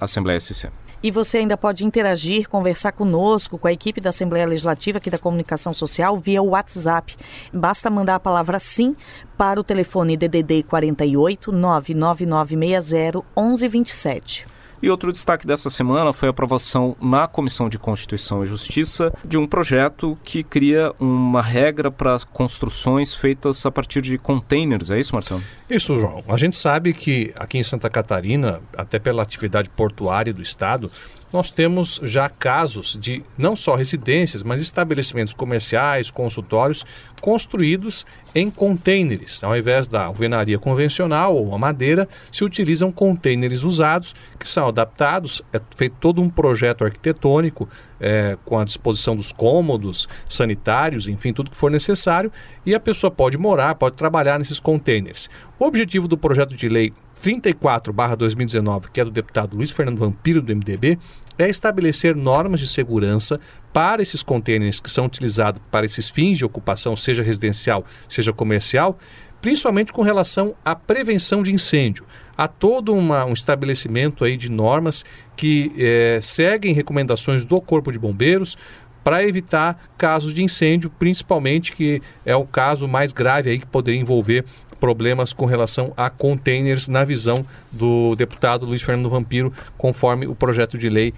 Assembleia 0.00 0.40
SC. 0.40 0.70
E 1.02 1.10
você 1.10 1.36
ainda 1.36 1.58
pode 1.58 1.84
interagir, 1.84 2.48
conversar 2.48 2.92
conosco, 2.92 3.58
com 3.58 3.68
a 3.68 3.72
equipe 3.74 4.00
da 4.00 4.08
Assembleia 4.08 4.46
Legislativa 4.46 4.96
aqui 4.96 5.10
da 5.10 5.18
Comunicação 5.18 5.74
Social 5.74 6.16
via 6.16 6.42
WhatsApp. 6.42 7.14
Basta 7.52 7.90
mandar 7.90 8.14
a 8.14 8.20
palavra 8.20 8.58
sim 8.58 8.96
para 9.36 9.60
o 9.60 9.64
telefone 9.64 10.16
DDD 10.16 10.62
48 10.62 11.52
99960 11.52 13.22
1127. 13.36 14.61
E 14.82 14.90
outro 14.90 15.12
destaque 15.12 15.46
dessa 15.46 15.70
semana 15.70 16.12
foi 16.12 16.28
a 16.28 16.30
aprovação 16.30 16.96
na 17.00 17.28
Comissão 17.28 17.68
de 17.68 17.78
Constituição 17.78 18.42
e 18.42 18.46
Justiça 18.46 19.12
de 19.24 19.38
um 19.38 19.46
projeto 19.46 20.18
que 20.24 20.42
cria 20.42 20.92
uma 20.98 21.40
regra 21.40 21.88
para 21.88 22.16
construções 22.32 23.14
feitas 23.14 23.64
a 23.64 23.70
partir 23.70 24.02
de 24.02 24.18
containers. 24.18 24.90
É 24.90 24.98
isso, 24.98 25.14
Marcelo? 25.14 25.40
Isso, 25.70 26.00
João. 26.00 26.24
A 26.26 26.36
gente 26.36 26.56
sabe 26.56 26.92
que 26.92 27.32
aqui 27.36 27.58
em 27.58 27.62
Santa 27.62 27.88
Catarina, 27.88 28.60
até 28.76 28.98
pela 28.98 29.22
atividade 29.22 29.70
portuária 29.70 30.34
do 30.34 30.42
Estado, 30.42 30.90
nós 31.32 31.50
temos 31.50 32.00
já 32.02 32.28
casos 32.28 32.96
de 33.00 33.22
não 33.38 33.56
só 33.56 33.74
residências, 33.74 34.42
mas 34.42 34.60
estabelecimentos 34.60 35.32
comerciais, 35.32 36.10
consultórios 36.10 36.84
construídos 37.20 38.04
em 38.34 38.50
containers. 38.50 39.42
Ao 39.44 39.56
invés 39.56 39.86
da 39.86 40.06
alvenaria 40.06 40.58
convencional 40.58 41.36
ou 41.36 41.54
a 41.54 41.58
madeira, 41.58 42.08
se 42.30 42.44
utilizam 42.44 42.90
containers 42.90 43.62
usados 43.62 44.14
que 44.38 44.48
são 44.48 44.68
adaptados, 44.68 45.42
é 45.52 45.60
feito 45.76 45.96
todo 46.00 46.20
um 46.20 46.28
projeto 46.28 46.84
arquitetônico 46.84 47.68
é, 48.02 48.36
com 48.44 48.58
a 48.58 48.64
disposição 48.64 49.14
dos 49.14 49.30
cômodos, 49.30 50.08
sanitários, 50.28 51.06
enfim, 51.06 51.32
tudo 51.32 51.52
que 51.52 51.56
for 51.56 51.70
necessário, 51.70 52.32
e 52.66 52.74
a 52.74 52.80
pessoa 52.80 53.10
pode 53.12 53.38
morar, 53.38 53.76
pode 53.76 53.94
trabalhar 53.94 54.40
nesses 54.40 54.58
containers. 54.58 55.30
O 55.56 55.64
objetivo 55.64 56.08
do 56.08 56.18
projeto 56.18 56.56
de 56.56 56.68
lei 56.68 56.92
34/2019, 57.22 58.90
que 58.92 59.00
é 59.00 59.04
do 59.04 59.12
deputado 59.12 59.56
Luiz 59.56 59.70
Fernando 59.70 59.98
Vampiro 59.98 60.42
do 60.42 60.50
MDB, 60.52 60.98
é 61.38 61.48
estabelecer 61.48 62.16
normas 62.16 62.60
de 62.60 62.68
segurança 62.68 63.40
para 63.72 64.02
esses 64.02 64.22
contêineres 64.22 64.80
que 64.80 64.90
são 64.90 65.06
utilizados 65.06 65.62
para 65.70 65.86
esses 65.86 66.10
fins 66.10 66.36
de 66.36 66.44
ocupação, 66.44 66.94
seja 66.96 67.22
residencial, 67.22 67.86
seja 68.08 68.32
comercial, 68.32 68.98
principalmente 69.42 69.92
com 69.92 70.00
relação 70.00 70.54
à 70.64 70.74
prevenção 70.74 71.42
de 71.42 71.52
incêndio. 71.52 72.06
Há 72.38 72.48
todo 72.48 72.94
uma, 72.94 73.26
um 73.26 73.32
estabelecimento 73.32 74.24
aí 74.24 74.36
de 74.36 74.48
normas 74.48 75.04
que 75.36 75.72
é, 75.76 76.20
seguem 76.22 76.72
recomendações 76.72 77.44
do 77.44 77.60
Corpo 77.60 77.92
de 77.92 77.98
Bombeiros 77.98 78.56
para 79.04 79.26
evitar 79.26 79.90
casos 79.98 80.32
de 80.32 80.42
incêndio, 80.42 80.88
principalmente 80.88 81.72
que 81.72 82.00
é 82.24 82.36
o 82.36 82.46
caso 82.46 82.86
mais 82.86 83.12
grave 83.12 83.50
aí 83.50 83.58
que 83.58 83.66
poderia 83.66 84.00
envolver 84.00 84.44
problemas 84.82 85.32
com 85.32 85.44
relação 85.44 85.92
a 85.96 86.10
containers 86.10 86.88
na 86.88 87.04
visão 87.04 87.46
do 87.70 88.16
deputado 88.16 88.66
Luiz 88.66 88.82
Fernando 88.82 89.08
Vampiro, 89.08 89.52
conforme 89.78 90.26
o 90.26 90.34
projeto 90.34 90.76
de 90.76 90.88
lei 90.88 91.14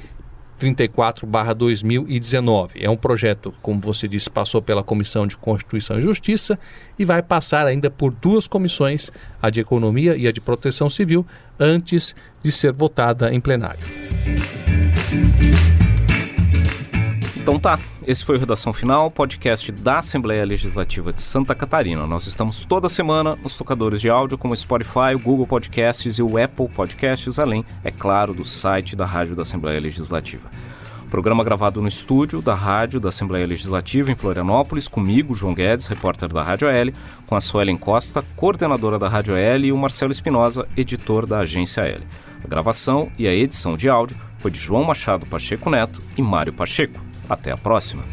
34/2019. 0.59 2.83
É 2.83 2.91
um 2.91 2.97
projeto, 2.97 3.53
como 3.61 3.81
você 3.81 4.09
disse, 4.09 4.31
passou 4.31 4.63
pela 4.63 4.83
Comissão 4.83 5.27
de 5.27 5.37
Constituição 5.37 5.99
e 5.99 6.03
Justiça 6.03 6.59
e 6.99 7.05
vai 7.05 7.23
passar 7.23 7.67
ainda 7.67 7.91
por 7.91 8.13
duas 8.13 8.47
comissões, 8.47 9.11
a 9.41 9.51
de 9.51 9.61
Economia 9.61 10.17
e 10.17 10.27
a 10.27 10.33
de 10.33 10.41
Proteção 10.41 10.89
Civil, 10.89 11.27
antes 11.59 12.15
de 12.43 12.53
ser 12.53 12.73
votada 12.73 13.33
em 13.33 13.41
plenário. 13.41 13.85
Então 17.37 17.59
tá, 17.59 17.79
esse 18.07 18.25
foi 18.25 18.37
o 18.37 18.39
Redação 18.39 18.73
Final, 18.73 19.11
podcast 19.11 19.73
da 19.73 19.99
Assembleia 19.99 20.45
Legislativa 20.45 21.13
de 21.13 21.23
Santa 21.23 21.55
Catarina. 21.55 22.07
Nós 22.07 22.27
estamos 22.27 22.63
toda 22.65 22.89
semana 22.89 23.37
nos 23.43 23.57
tocadores 23.57 24.01
de 24.01 24.11
áudio 24.11 24.37
como 24.37 24.55
Spotify, 24.55 25.15
o 25.15 25.19
Google 25.19 25.47
Podcasts 25.47 26.19
e 26.19 26.23
o 26.23 26.37
Apple 26.37 26.69
Podcasts, 26.69 27.39
além, 27.39 27.65
é 27.83 27.91
claro, 27.91 28.35
do 28.35 28.45
site 28.45 28.95
da 28.95 29.07
Rádio 29.07 29.35
da 29.35 29.43
Assembleia 29.43 29.81
Legislativa. 29.81 30.51
Programa 31.11 31.43
gravado 31.45 31.81
no 31.81 31.89
estúdio 31.89 32.43
da 32.43 32.55
Rádio 32.55 33.01
da 33.01 33.09
Assembleia 33.09 33.47
Legislativa 33.47 34.11
em 34.11 34.17
Florianópolis, 34.17 34.87
comigo, 34.87 35.35
João 35.35 35.55
Guedes, 35.55 35.87
repórter 35.87 36.29
da 36.29 36.43
Rádio 36.43 36.69
L, 36.69 36.95
com 37.27 37.37
a 37.37 37.41
Suelen 37.41 37.77
Costa, 37.77 38.23
coordenadora 38.37 38.99
da 38.99 39.09
Rádio 39.09 39.35
L, 39.35 39.67
e 39.67 39.73
o 39.73 39.79
Marcelo 39.79 40.13
Espinosa, 40.13 40.69
editor 40.77 41.27
da 41.27 41.39
Agência 41.39 41.83
L. 41.83 42.05
A 42.45 42.49
gravação 42.49 43.09
e 43.19 43.27
a 43.27 43.35
edição 43.35 43.77
de 43.77 43.89
áudio 43.89 44.17
foi 44.39 44.51
de 44.51 44.59
João 44.59 44.85
Machado 44.85 45.25
Pacheco 45.25 45.71
Neto 45.71 46.03
e 46.19 46.23
Mário 46.23 46.53
Pacheco. 46.53 47.14
Até 47.29 47.51
a 47.51 47.57
próxima! 47.57 48.05